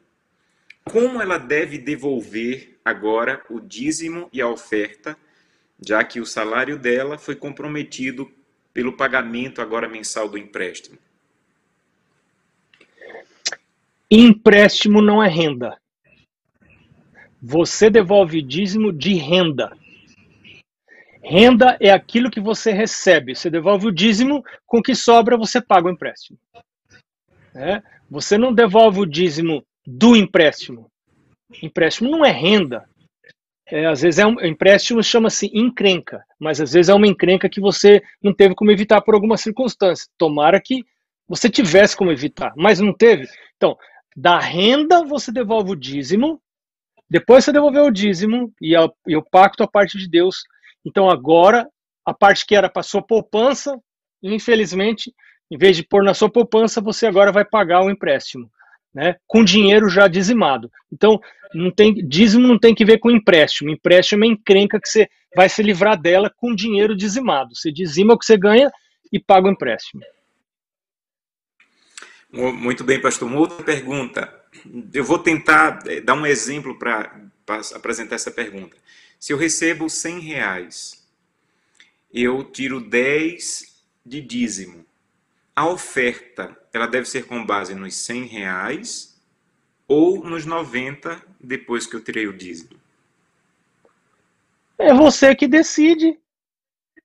[0.89, 5.17] como ela deve devolver agora o dízimo e a oferta,
[5.85, 8.31] já que o salário dela foi comprometido
[8.73, 10.97] pelo pagamento agora mensal do empréstimo?
[14.09, 15.77] Empréstimo não é renda.
[17.41, 19.75] Você devolve dízimo de renda.
[21.23, 23.35] Renda é aquilo que você recebe.
[23.35, 26.37] Você devolve o dízimo, com o que sobra você paga o empréstimo.
[27.55, 27.81] É?
[28.09, 30.89] Você não devolve o dízimo do empréstimo.
[31.61, 32.87] Empréstimo não é renda.
[33.67, 37.59] É, às vezes é um empréstimo chama-se encrenca, mas às vezes é uma encrenca que
[37.59, 40.07] você não teve como evitar por alguma circunstância.
[40.17, 40.83] Tomara que
[41.27, 43.27] você tivesse como evitar, mas não teve.
[43.57, 43.75] Então,
[44.15, 46.39] da renda você devolve o dízimo,
[47.09, 50.43] depois você devolveu o dízimo e, a, e o pacto a parte de Deus
[50.85, 51.67] então agora,
[52.05, 53.77] a parte que era para sua poupança,
[54.21, 55.11] infelizmente,
[55.49, 58.49] em vez de pôr na sua poupança, você agora vai pagar o empréstimo,
[58.95, 59.17] né?
[59.27, 60.71] Com dinheiro já dizimado.
[60.91, 61.19] Então,
[61.53, 63.69] não tem dízimo não tem que ver com empréstimo.
[63.69, 67.53] Empréstimo é encrenca que você vai se livrar dela com dinheiro dizimado.
[67.53, 68.71] Você dizima o que você ganha
[69.11, 70.01] e paga o empréstimo.
[72.31, 73.29] Muito bem, pastor.
[73.29, 74.33] Uma outra pergunta.
[74.93, 77.21] Eu vou tentar eh, dar um exemplo para
[77.73, 78.75] apresentar essa pergunta.
[79.19, 81.07] Se eu recebo 100 reais,
[82.13, 83.75] eu tiro 10
[84.05, 84.85] de dízimo.
[85.55, 89.21] A oferta, ela deve ser com base nos 100 reais
[89.87, 92.77] ou nos 90 depois que eu tirei o dízimo?
[94.77, 96.19] É você que decide.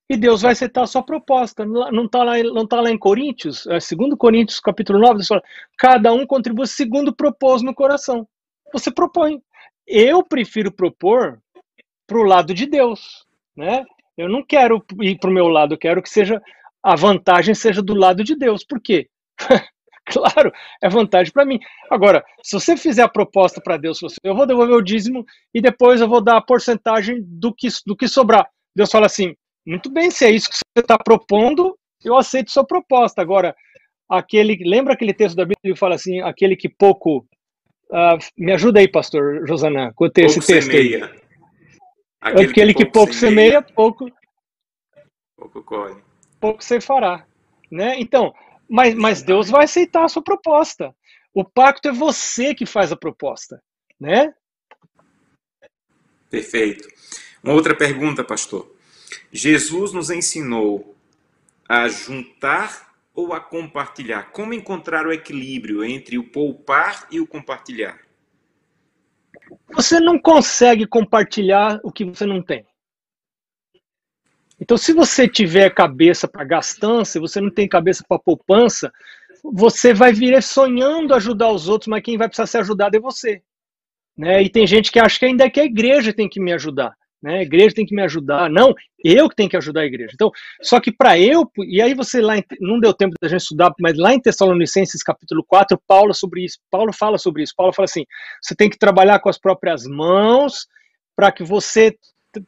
[0.08, 1.64] E Deus vai aceitar a sua proposta.
[1.64, 3.64] Não está lá, não tá lá em Coríntios?
[3.68, 5.42] É, segundo Coríntios, capítulo 9, Deus fala,
[5.78, 8.26] cada um contribui segundo propôs no coração.
[8.72, 9.40] Você propõe.
[9.86, 11.40] Eu prefiro propor
[12.08, 13.24] para o lado de Deus,
[13.56, 13.84] né?
[14.16, 16.42] Eu não quero ir para o meu lado, eu quero que seja
[16.82, 18.64] a vantagem seja do lado de Deus.
[18.64, 19.08] Por quê?
[20.06, 21.58] claro, é vantagem para mim.
[21.90, 25.24] Agora, se você fizer a proposta para Deus, eu vou devolver o dízimo
[25.54, 28.48] e depois eu vou dar a porcentagem do que, do que sobrar.
[28.74, 29.34] Deus fala assim:
[29.66, 33.20] muito bem, se é isso que você está propondo, eu aceito sua proposta.
[33.20, 33.54] Agora,
[34.08, 37.26] aquele, lembra aquele texto da Bíblia que fala assim: aquele que pouco.
[37.92, 41.02] Uh, me ajuda aí, pastor Josanã, com esse texto aí.
[42.20, 44.08] Aquele, Aquele que, que pouco, semeia, pouco,
[45.36, 45.96] pouco colhe.
[46.38, 47.26] Pouco você fará.
[47.70, 47.98] Né?
[47.98, 48.32] Então,
[48.70, 50.94] mas, mas Deus vai aceitar a sua proposta.
[51.34, 53.60] O pacto é você que faz a proposta.
[53.98, 54.32] Né?
[56.30, 56.88] Perfeito.
[57.42, 58.72] Uma outra pergunta, pastor.
[59.32, 60.94] Jesus nos ensinou
[61.68, 64.30] a juntar ou a compartilhar?
[64.30, 67.98] Como encontrar o equilíbrio entre o poupar e o compartilhar?
[69.72, 72.64] Você não consegue compartilhar o que você não tem.
[74.60, 78.92] Então, se você tiver cabeça para gastança, você não tem cabeça para poupança,
[79.42, 83.42] você vai vir sonhando ajudar os outros, mas quem vai precisar ser ajudado é você.
[84.16, 84.42] Né?
[84.42, 86.94] E tem gente que acha que ainda é que a igreja tem que me ajudar.
[87.22, 87.38] Né?
[87.38, 88.50] A igreja tem que me ajudar.
[88.50, 90.12] Não, eu que tenho que ajudar a igreja.
[90.14, 90.30] Então,
[90.62, 93.96] só que para eu, e aí você lá, não deu tempo da gente estudar, mas
[93.96, 97.54] lá em Tessalonicenses capítulo 4, Paulo sobre isso, Paulo fala sobre isso.
[97.56, 98.04] Paulo fala assim:
[98.42, 100.66] você tem que trabalhar com as próprias mãos
[101.16, 101.94] para que você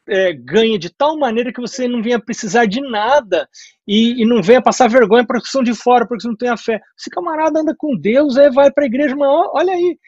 [0.09, 3.49] é, ganhe de tal maneira que você não venha precisar de nada
[3.87, 6.57] e, e não venha passar vergonha porque são de fora, porque você não tem a
[6.57, 6.81] fé.
[6.99, 9.99] Esse camarada anda com Deus, aí vai para a igreja, mas olha aí,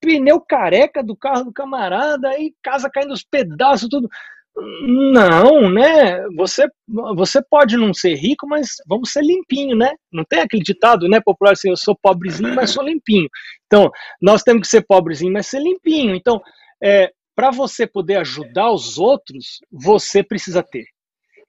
[0.00, 4.08] pneu careca do carro do camarada, aí casa caindo os pedaços, tudo.
[4.54, 6.26] Não, né?
[6.36, 6.68] Você,
[7.16, 9.94] você pode não ser rico, mas vamos ser limpinho, né?
[10.12, 13.28] Não tem aquele ditado, né, popular assim, eu sou pobrezinho, mas sou limpinho.
[13.66, 16.14] Então, nós temos que ser pobrezinho, mas ser limpinho.
[16.14, 16.42] Então,
[16.82, 20.86] é, para você poder ajudar os outros, você precisa ter.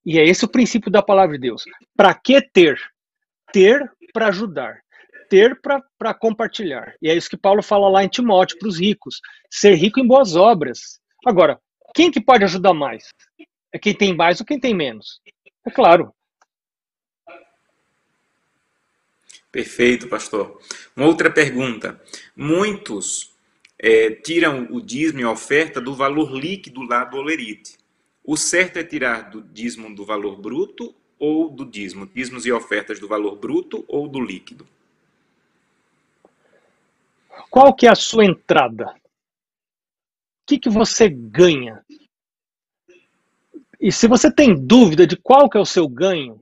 [0.06, 1.64] E é esse o princípio da palavra de Deus.
[1.96, 2.80] Para que ter?
[3.52, 4.82] Ter para ajudar.
[5.30, 6.94] Ter para compartilhar.
[7.02, 9.20] E é isso que Paulo fala lá em Timóteo para os ricos.
[9.50, 11.00] Ser rico em boas obras.
[11.26, 11.60] Agora,
[11.96, 13.10] quem que pode ajudar mais?
[13.72, 15.22] É quem tem mais ou quem tem menos?
[15.66, 16.14] É claro.
[19.52, 20.60] Perfeito, pastor.
[20.96, 22.02] Uma outra pergunta.
[22.36, 23.33] Muitos
[23.86, 27.78] é, tiram o dízimo e a oferta do valor líquido lá do olerite.
[28.24, 32.06] O certo é tirar do dízimo do valor bruto ou do dízimo?
[32.06, 34.66] Dízimos e ofertas do valor bruto ou do líquido?
[37.50, 38.86] Qual que é a sua entrada?
[38.86, 41.84] O que, que você ganha?
[43.82, 46.40] E se você tem dúvida de qual que é o seu ganho,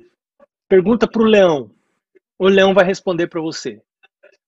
[0.70, 1.72] pergunta para o leão.
[2.38, 3.82] O leão vai responder para você.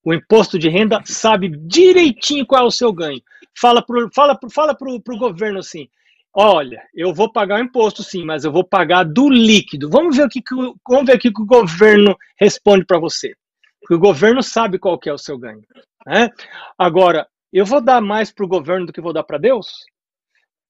[0.04, 3.22] O imposto de renda sabe direitinho qual é o seu ganho.
[3.58, 5.88] Fala para fala pro, fala pro, pro governo assim:
[6.34, 9.90] olha, eu vou pagar o imposto sim, mas eu vou pagar do líquido.
[9.90, 10.42] Vamos ver o que,
[10.88, 13.34] vamos ver o que o governo responde para você.
[13.80, 15.62] Porque o governo sabe qual que é o seu ganho.
[16.06, 16.30] Né?
[16.78, 19.86] Agora, eu vou dar mais para o governo do que vou dar para Deus?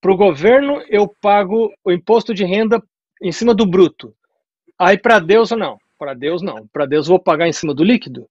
[0.01, 2.83] Para o governo, eu pago o imposto de renda
[3.21, 4.13] em cima do bruto.
[4.77, 5.77] Aí para Deus, não.
[5.97, 6.67] Para Deus, não.
[6.73, 8.27] Para Deus, eu vou pagar em cima do líquido?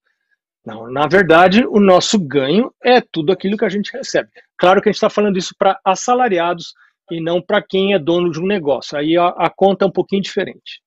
[0.64, 4.30] Não, na verdade, o nosso ganho é tudo aquilo que a gente recebe.
[4.56, 6.74] Claro que a gente está falando isso para assalariados
[7.10, 8.96] e não para quem é dono de um negócio.
[8.96, 10.80] Aí a, a, conta é um pouquinho diferente.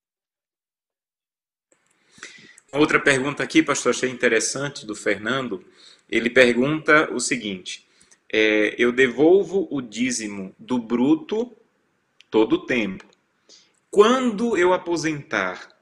[2.72, 5.64] Outra pergunta aqui, pastor, achei interessante do Fernando.
[6.10, 7.86] Ele pergunta o seguinte:
[8.32, 11.52] é, eu devolvo o dízimo do bruto
[12.30, 13.06] todo o tempo.
[13.92, 15.75] Quando eu aposentar,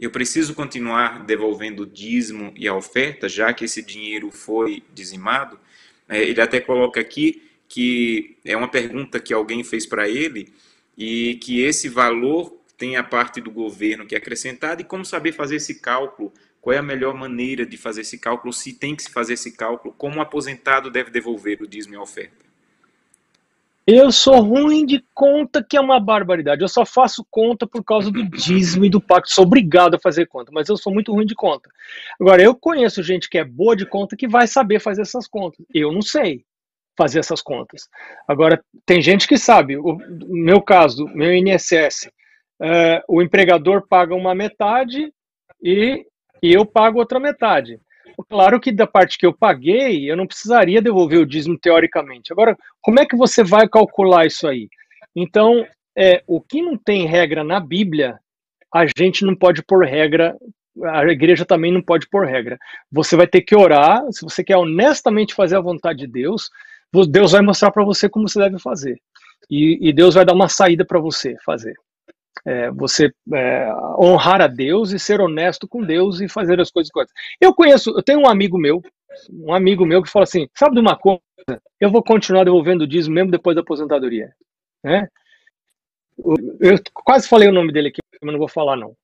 [0.00, 5.60] eu preciso continuar devolvendo o dízimo e a oferta, já que esse dinheiro foi dizimado?
[6.08, 10.52] É, ele até coloca aqui que é uma pergunta que alguém fez para ele
[10.96, 15.32] e que esse valor tem a parte do governo que é acrescentada e como saber
[15.32, 19.02] fazer esse cálculo, qual é a melhor maneira de fazer esse cálculo, se tem que
[19.02, 22.49] se fazer esse cálculo, como o aposentado deve devolver o dízimo e a oferta.
[23.92, 26.62] Eu sou ruim de conta, que é uma barbaridade.
[26.62, 29.32] Eu só faço conta por causa do dízimo e do pacto.
[29.32, 31.68] Sou obrigado a fazer conta, mas eu sou muito ruim de conta.
[32.20, 35.66] Agora, eu conheço gente que é boa de conta que vai saber fazer essas contas.
[35.74, 36.44] Eu não sei
[36.96, 37.88] fazer essas contas.
[38.28, 39.76] Agora, tem gente que sabe.
[39.76, 42.12] O meu caso, meu INSS,
[42.62, 45.12] é, o empregador paga uma metade
[45.60, 46.06] e,
[46.40, 47.80] e eu pago outra metade.
[48.28, 52.32] Claro que da parte que eu paguei, eu não precisaria devolver o dízimo teoricamente.
[52.32, 54.68] Agora, como é que você vai calcular isso aí?
[55.14, 58.18] Então, é, o que não tem regra na Bíblia,
[58.72, 60.36] a gente não pode pôr regra,
[60.84, 62.58] a igreja também não pode pôr regra.
[62.90, 66.50] Você vai ter que orar, se você quer honestamente fazer a vontade de Deus,
[67.08, 69.00] Deus vai mostrar para você como você deve fazer.
[69.50, 71.74] E, e Deus vai dar uma saída para você fazer
[72.46, 76.90] é, você é, honrar a Deus e ser honesto com Deus e fazer as coisas
[76.90, 77.14] corretas.
[77.40, 78.82] Eu conheço, eu tenho um amigo meu,
[79.30, 81.20] um amigo meu que fala assim, sabe de uma coisa?
[81.78, 84.30] Eu vou continuar devolvendo o dízimo mesmo depois da aposentadoria.
[84.82, 85.08] Né?
[86.18, 88.94] Eu quase falei o nome dele aqui, mas não vou falar não.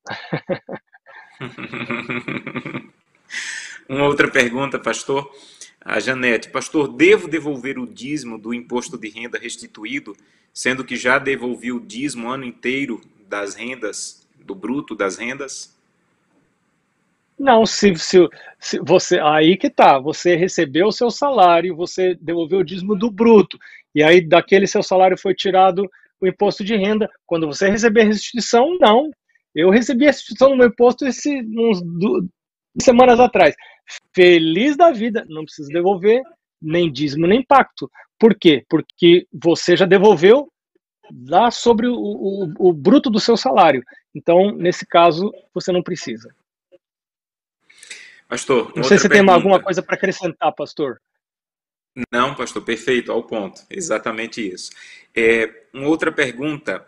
[3.88, 5.30] Uma outra pergunta, pastor.
[5.80, 10.16] A Janete, pastor, devo devolver o dízimo do imposto de renda restituído,
[10.52, 15.76] sendo que já devolvi o dízimo o ano inteiro das rendas, do bruto das rendas?
[17.38, 18.18] Não, se, se,
[18.58, 23.10] se, você aí que tá, você recebeu o seu salário, você devolveu o dízimo do
[23.10, 23.58] bruto,
[23.94, 25.88] e aí daquele seu salário foi tirado
[26.20, 27.10] o imposto de renda.
[27.26, 29.10] Quando você receber a restituição, não.
[29.54, 31.82] Eu recebi a restituição do meu imposto esse, uns
[32.80, 33.54] semanas atrás.
[34.14, 36.22] Feliz da vida, não precisa devolver
[36.60, 37.90] nem dízimo nem pacto.
[38.18, 38.64] Por quê?
[38.68, 40.48] Porque você já devolveu
[41.28, 43.82] lá sobre o, o, o bruto do seu salário.
[44.14, 46.34] Então, nesse caso, você não precisa.
[48.28, 49.26] Pastor, Não sei se pergunta.
[49.26, 51.00] tem alguma coisa para acrescentar, pastor.
[52.12, 53.62] Não, pastor, perfeito, ao ponto.
[53.70, 54.70] Exatamente isso.
[55.14, 56.86] É, uma outra pergunta.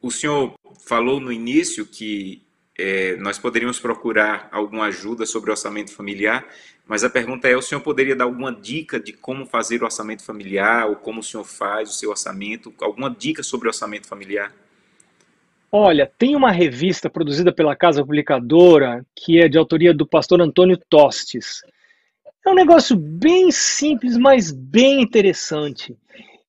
[0.00, 0.54] O senhor
[0.86, 2.45] falou no início que
[2.78, 6.46] é, nós poderíamos procurar alguma ajuda sobre orçamento familiar,
[6.86, 10.22] mas a pergunta é: o senhor poderia dar alguma dica de como fazer o orçamento
[10.22, 12.72] familiar, ou como o senhor faz o seu orçamento?
[12.80, 14.52] Alguma dica sobre orçamento familiar?
[15.70, 20.78] Olha, tem uma revista produzida pela Casa Publicadora que é de autoria do pastor Antônio
[20.88, 21.60] Tostes.
[22.46, 25.96] É um negócio bem simples, mas bem interessante.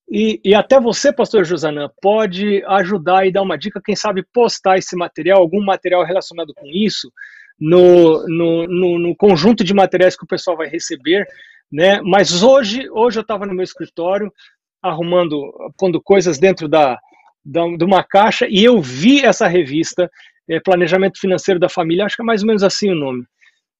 [0.09, 4.77] E, e, até você, pastor Josanã, pode ajudar e dar uma dica, quem sabe postar
[4.77, 7.11] esse material, algum material relacionado com isso,
[7.59, 11.27] no, no, no, no conjunto de materiais que o pessoal vai receber.
[11.69, 11.99] Né?
[12.01, 14.31] Mas hoje, hoje eu estava no meu escritório,
[14.81, 16.97] arrumando, pondo coisas dentro da,
[17.43, 20.09] da, de uma caixa, e eu vi essa revista,
[20.49, 23.25] é, Planejamento Financeiro da Família, acho que é mais ou menos assim o nome.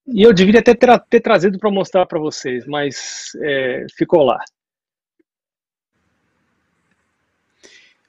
[0.08, 0.78] E eu deveria ter,
[1.10, 4.40] ter, trazido para mostrar para vocês, mas é, ficou lá.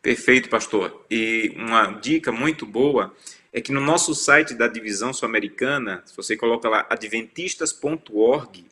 [0.03, 1.05] Perfeito, pastor.
[1.11, 3.15] E uma dica muito boa
[3.53, 8.65] é que no nosso site da Divisão Sul-Americana, se você coloca lá adventistas.org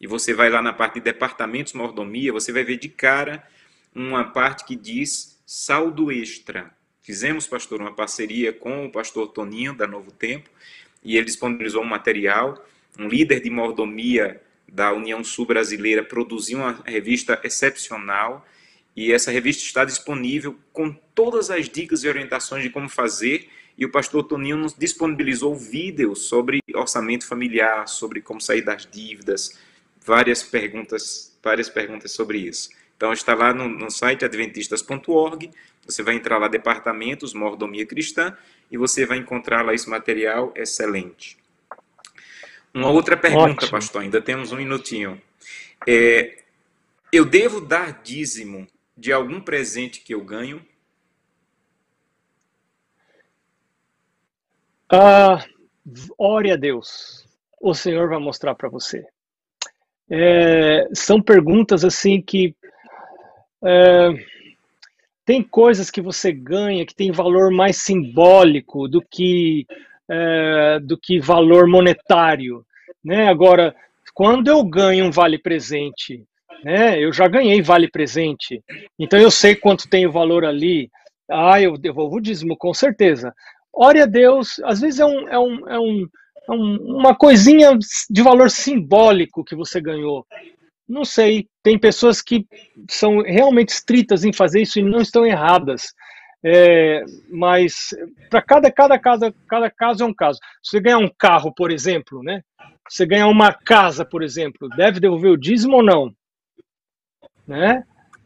[0.00, 3.42] e você vai lá na parte de departamentos mordomia, você vai ver de cara
[3.94, 6.74] uma parte que diz saldo extra.
[7.02, 10.50] Fizemos, pastor, uma parceria com o pastor Toninho da Novo Tempo
[11.02, 12.64] e ele disponibilizou um material
[12.98, 18.46] um líder de mordomia da União Sul Brasileira produziu uma revista excepcional
[18.96, 23.48] e essa revista está disponível com todas as dicas e orientações de como fazer.
[23.76, 29.58] E o pastor Toninho nos disponibilizou vídeos sobre orçamento familiar, sobre como sair das dívidas,
[30.04, 32.70] várias perguntas, várias perguntas sobre isso.
[32.96, 35.50] Então está lá no, no site adventistas.org,
[35.84, 38.36] você vai entrar lá departamentos mordomia cristã
[38.70, 41.36] e você vai encontrar lá esse material excelente.
[42.72, 43.70] Uma outra pergunta, Ótimo.
[43.72, 45.20] pastor, ainda temos um minutinho.
[45.86, 46.38] É,
[47.12, 48.66] eu devo dar dízimo
[48.96, 50.64] de algum presente que eu ganho?
[54.90, 55.44] Ah,
[56.18, 57.26] ore a Deus.
[57.60, 59.04] O Senhor vai mostrar para você.
[60.08, 62.54] É, são perguntas assim que
[63.64, 64.10] é,
[65.24, 69.66] tem coisas que você ganha que tem valor mais simbólico do que
[70.08, 72.64] é, do que valor monetário.
[73.02, 73.26] Né?
[73.28, 73.74] Agora,
[74.12, 76.22] quando eu ganho um vale presente,
[76.64, 76.98] né?
[76.98, 78.62] eu já ganhei vale presente,
[78.98, 80.90] então eu sei quanto tem o valor ali.
[81.30, 83.32] Ah, eu devolvo o dízimo, com certeza.
[83.72, 86.08] Ore a Deus, às vezes é, um, é, um, é, um,
[86.48, 87.76] é um, uma coisinha
[88.10, 90.26] de valor simbólico que você ganhou.
[90.88, 92.46] Não sei, tem pessoas que
[92.90, 95.94] são realmente estritas em fazer isso e não estão erradas.
[96.46, 97.88] É, mas
[98.28, 100.38] para cada, cada, cada, cada caso é um caso.
[100.62, 102.42] Se você ganhar um carro, por exemplo, né?
[102.88, 106.12] Você ganhar uma casa, por exemplo, deve devolver o dízimo ou não?
[107.46, 107.84] Né?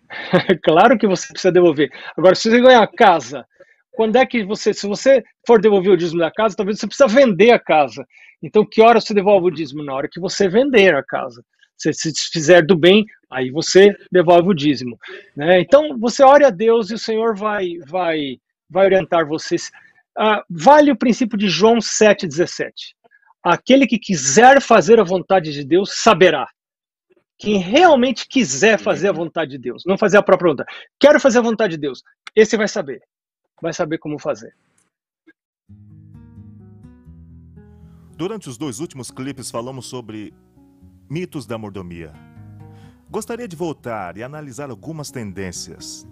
[0.64, 1.90] claro que você precisa devolver.
[2.16, 3.46] Agora, se você ganhar a casa,
[3.92, 7.08] quando é que você, se você for devolver o dízimo da casa, talvez você precisa
[7.08, 8.06] vender a casa.
[8.42, 9.84] Então, que hora você devolve o dízimo?
[9.84, 11.44] Na hora que você vender a casa.
[11.76, 14.98] Se, se fizer do bem, aí você devolve o dízimo.
[15.36, 15.60] Né?
[15.60, 18.38] Então, você ora a Deus e o Senhor vai, vai,
[18.68, 19.70] vai orientar vocês.
[20.16, 22.70] Ah, vale o princípio de João 7,17.
[23.42, 26.48] Aquele que quiser fazer a vontade de Deus saberá.
[27.38, 30.70] Quem realmente quiser fazer a vontade de Deus, não fazer a própria vontade.
[30.98, 32.02] Quero fazer a vontade de Deus.
[32.34, 33.00] Esse vai saber.
[33.62, 34.54] Vai saber como fazer.
[38.16, 40.34] Durante os dois últimos clipes falamos sobre
[41.08, 42.12] Mitos da mordomia.
[43.08, 46.06] Gostaria de voltar e analisar algumas tendências.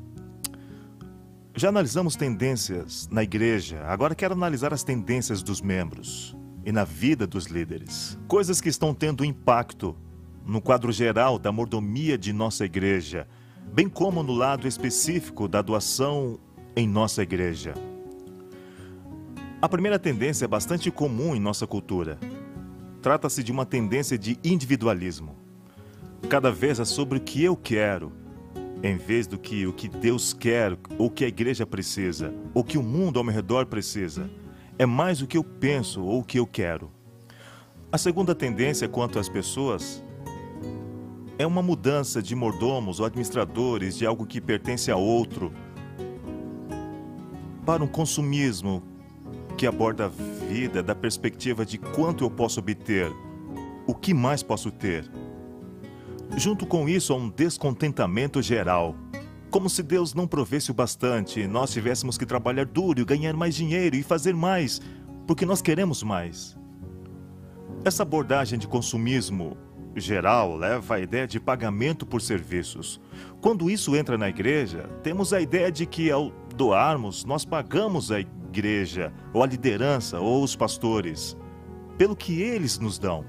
[1.56, 7.26] Já analisamos tendências na igreja, agora quero analisar as tendências dos membros e na vida
[7.26, 8.16] dos líderes.
[8.28, 9.96] Coisas que estão tendo impacto
[10.46, 13.28] no quadro geral da mordomia de nossa igreja,
[13.72, 16.38] bem como no lado específico da doação
[16.74, 17.74] em nossa igreja.
[19.60, 22.18] A primeira tendência é bastante comum em nossa cultura
[23.06, 25.36] Trata-se de uma tendência de individualismo.
[26.28, 28.10] Cada vez é sobre o que eu quero,
[28.82, 32.76] em vez do que o que Deus quer, ou que a igreja precisa, ou que
[32.76, 34.28] o mundo ao meu redor precisa.
[34.76, 36.90] É mais o que eu penso ou o que eu quero.
[37.92, 40.02] A segunda tendência quanto às pessoas
[41.38, 45.52] é uma mudança de mordomos ou administradores de algo que pertence a outro
[47.64, 48.82] para um consumismo
[49.56, 53.10] que aborda a vida da perspectiva de quanto eu posso obter,
[53.86, 55.10] o que mais posso ter.
[56.36, 58.94] Junto com isso, há um descontentamento geral.
[59.50, 63.54] Como se Deus não provesse o bastante e nós tivéssemos que trabalhar duro ganhar mais
[63.54, 64.80] dinheiro e fazer mais,
[65.26, 66.56] porque nós queremos mais.
[67.84, 69.56] Essa abordagem de consumismo
[69.96, 73.00] geral leva a ideia de pagamento por serviços.
[73.40, 78.20] Quando isso entra na igreja, temos a ideia de que ao doarmos, nós pagamos a
[78.20, 81.36] igreja, ou a liderança, ou os pastores,
[81.98, 83.24] pelo que eles nos dão.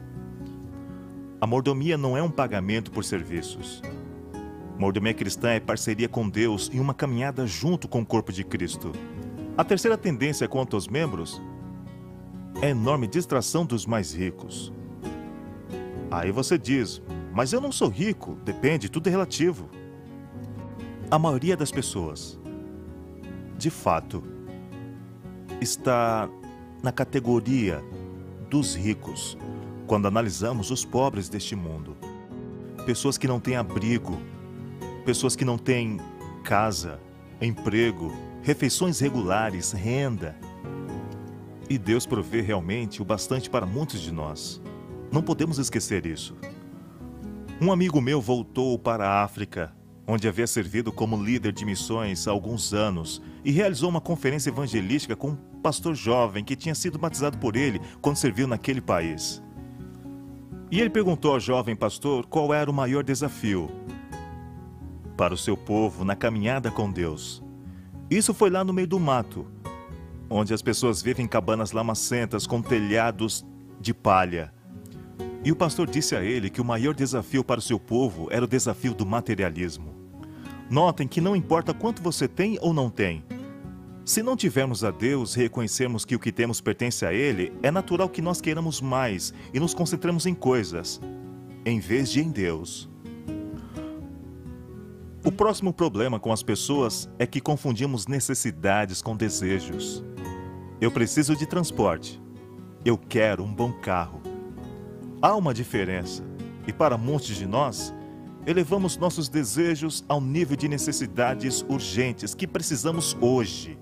[1.40, 3.82] A mordomia não é um pagamento por serviços.
[4.78, 8.92] Mordomia cristã é parceria com Deus e uma caminhada junto com o corpo de Cristo.
[9.58, 11.42] A terceira tendência quanto aos membros
[12.62, 14.74] é a enorme distração dos mais ricos.
[16.10, 17.02] Aí você diz,
[17.34, 19.70] mas eu não sou rico, depende, tudo é relativo.
[21.12, 22.40] A maioria das pessoas,
[23.58, 24.24] de fato,
[25.60, 26.30] está
[26.82, 27.84] na categoria
[28.50, 29.38] dos ricos
[29.86, 31.98] quando analisamos os pobres deste mundo.
[32.86, 34.18] Pessoas que não têm abrigo,
[35.06, 36.00] pessoas que não têm
[36.44, 37.00] casa,
[37.42, 40.38] emprego, refeições regulares, renda.
[41.70, 44.62] E Deus provê realmente o bastante para muitos de nós.
[45.12, 46.36] Não podemos esquecer isso.
[47.62, 49.74] Um amigo meu voltou para a África,
[50.06, 55.16] onde havia servido como líder de missões há alguns anos, e realizou uma conferência evangelística
[55.16, 59.42] com um pastor jovem que tinha sido batizado por ele quando serviu naquele país.
[60.70, 63.72] E ele perguntou ao jovem pastor qual era o maior desafio
[65.16, 67.42] para o seu povo na caminhada com Deus.
[68.10, 69.48] Isso foi lá no meio do mato,
[70.30, 73.46] onde as pessoas vivem em cabanas lamacentas com telhados
[73.80, 74.54] de palha.
[75.48, 78.44] E o pastor disse a ele que o maior desafio para o seu povo era
[78.44, 79.96] o desafio do materialismo.
[80.70, 83.24] Notem que não importa quanto você tem ou não tem.
[84.04, 87.72] Se não tivermos a Deus e reconhecermos que o que temos pertence a Ele, é
[87.72, 91.00] natural que nós queiramos mais e nos concentremos em coisas,
[91.66, 92.90] em vez de em Deus.
[95.24, 100.04] O próximo problema com as pessoas é que confundimos necessidades com desejos.
[100.82, 102.22] Eu preciso de transporte.
[102.84, 104.27] Eu quero um bom carro.
[105.20, 106.24] Há uma diferença,
[106.68, 107.92] e para muitos de nós,
[108.46, 113.80] elevamos nossos desejos ao nível de necessidades urgentes que precisamos hoje.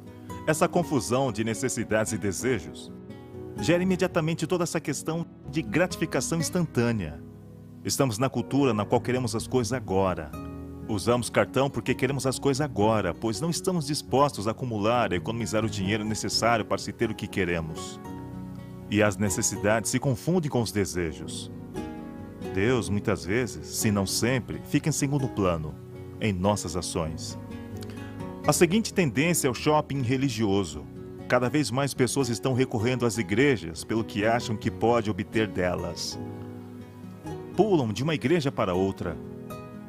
[0.47, 2.89] Essa confusão de necessidades e desejos
[3.59, 7.21] gera imediatamente toda essa questão de gratificação instantânea.
[7.83, 10.31] Estamos na cultura na qual queremos as coisas agora.
[10.87, 15.65] Usamos cartão porque queremos as coisas agora, pois não estamos dispostos a acumular e economizar
[15.65, 17.99] o dinheiro necessário para se ter o que queremos
[18.89, 21.51] e as necessidades se confundem com os desejos.
[22.53, 25.75] Deus, muitas vezes, se não sempre, fica em segundo plano
[26.21, 27.37] em nossas ações.
[28.47, 30.85] A seguinte tendência é o shopping religioso.
[31.27, 36.19] Cada vez mais pessoas estão recorrendo às igrejas pelo que acham que pode obter delas.
[37.57, 39.17] Pulam de uma igreja para outra,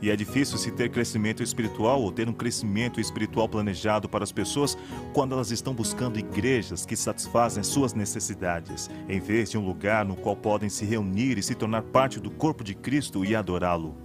[0.01, 4.33] e é difícil se ter crescimento espiritual ou ter um crescimento espiritual planejado para as
[4.33, 4.77] pessoas
[5.13, 10.17] quando elas estão buscando igrejas que satisfazem suas necessidades, em vez de um lugar no
[10.17, 13.97] qual podem se reunir e se tornar parte do corpo de Cristo e adorá-lo.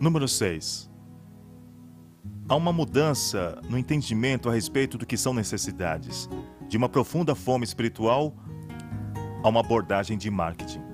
[0.00, 0.90] Número 6.
[2.48, 6.28] Há uma mudança no entendimento a respeito do que são necessidades,
[6.68, 8.34] de uma profunda fome espiritual
[9.42, 10.91] a uma abordagem de marketing.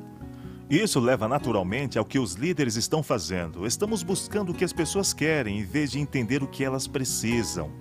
[0.71, 3.67] Isso leva naturalmente ao que os líderes estão fazendo.
[3.67, 7.73] Estamos buscando o que as pessoas querem em vez de entender o que elas precisam.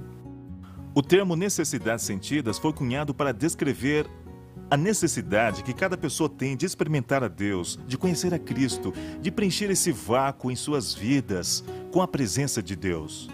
[0.96, 4.08] O termo necessidades sentidas foi cunhado para descrever
[4.72, 9.32] a necessidade que cada pessoa tem de experimentar a Deus, de conhecer a Cristo, de
[9.32, 13.30] preencher esse vácuo em suas vidas com a presença de Deus.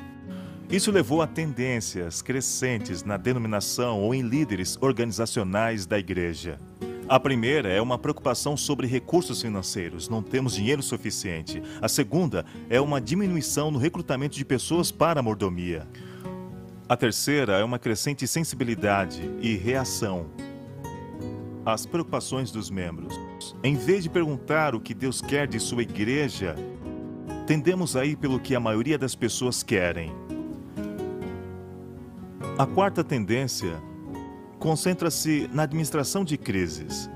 [0.67, 6.59] Isso levou a tendências crescentes na denominação ou em líderes organizacionais da igreja.
[7.13, 11.61] A primeira é uma preocupação sobre recursos financeiros, não temos dinheiro suficiente.
[11.79, 15.87] A segunda é uma diminuição no recrutamento de pessoas para a mordomia.
[16.89, 20.25] A terceira é uma crescente sensibilidade e reação
[21.63, 23.13] às preocupações dos membros.
[23.63, 26.55] Em vez de perguntar o que Deus quer de sua igreja,
[27.45, 30.11] tendemos a ir pelo que a maioria das pessoas querem.
[32.57, 33.79] A quarta tendência
[34.63, 37.09] concentra-se na administração de crises.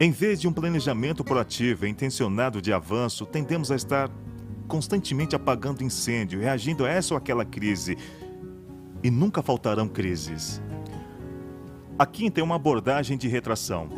[0.00, 4.10] Em vez de um planejamento proativo e intencionado de avanço, tendemos a estar
[4.66, 7.96] constantemente apagando incêndio, reagindo a essa ou aquela crise.
[9.00, 10.60] E nunca faltarão crises.
[11.96, 13.88] A quinta é uma abordagem de retração.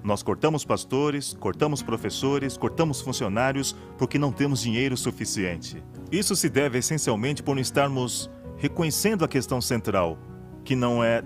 [0.00, 5.82] Nós cortamos pastores, cortamos professores, cortamos funcionários porque não temos dinheiro suficiente.
[6.12, 10.16] Isso se deve essencialmente por não estarmos reconhecendo a questão central,
[10.62, 11.20] que não é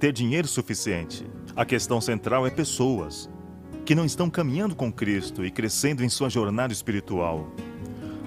[0.00, 1.26] ter dinheiro suficiente.
[1.54, 3.28] A questão central é pessoas
[3.84, 7.46] que não estão caminhando com Cristo e crescendo em sua jornada espiritual.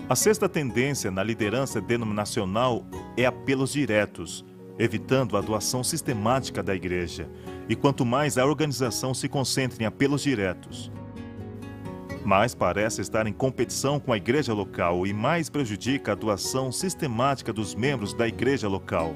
[0.08, 2.86] A sexta tendência na liderança denominacional
[3.18, 4.46] é apelos diretos,
[4.78, 7.28] evitando a doação sistemática da igreja.
[7.68, 10.92] E quanto mais a organização se concentra em apelos diretos,
[12.24, 17.52] mas parece estar em competição com a igreja local e mais prejudica a doação sistemática
[17.52, 19.16] dos membros da igreja local.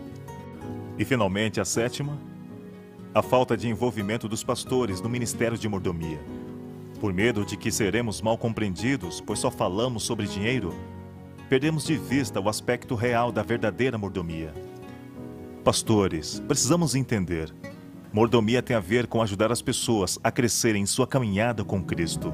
[0.98, 2.18] E finalmente a sétima,
[3.18, 6.20] a falta de envolvimento dos pastores no ministério de mordomia.
[7.00, 10.72] Por medo de que seremos mal compreendidos, pois só falamos sobre dinheiro,
[11.50, 14.54] perdemos de vista o aspecto real da verdadeira mordomia.
[15.64, 17.52] Pastores, precisamos entender.
[18.14, 22.32] Mordomia tem a ver com ajudar as pessoas a crescerem em sua caminhada com Cristo.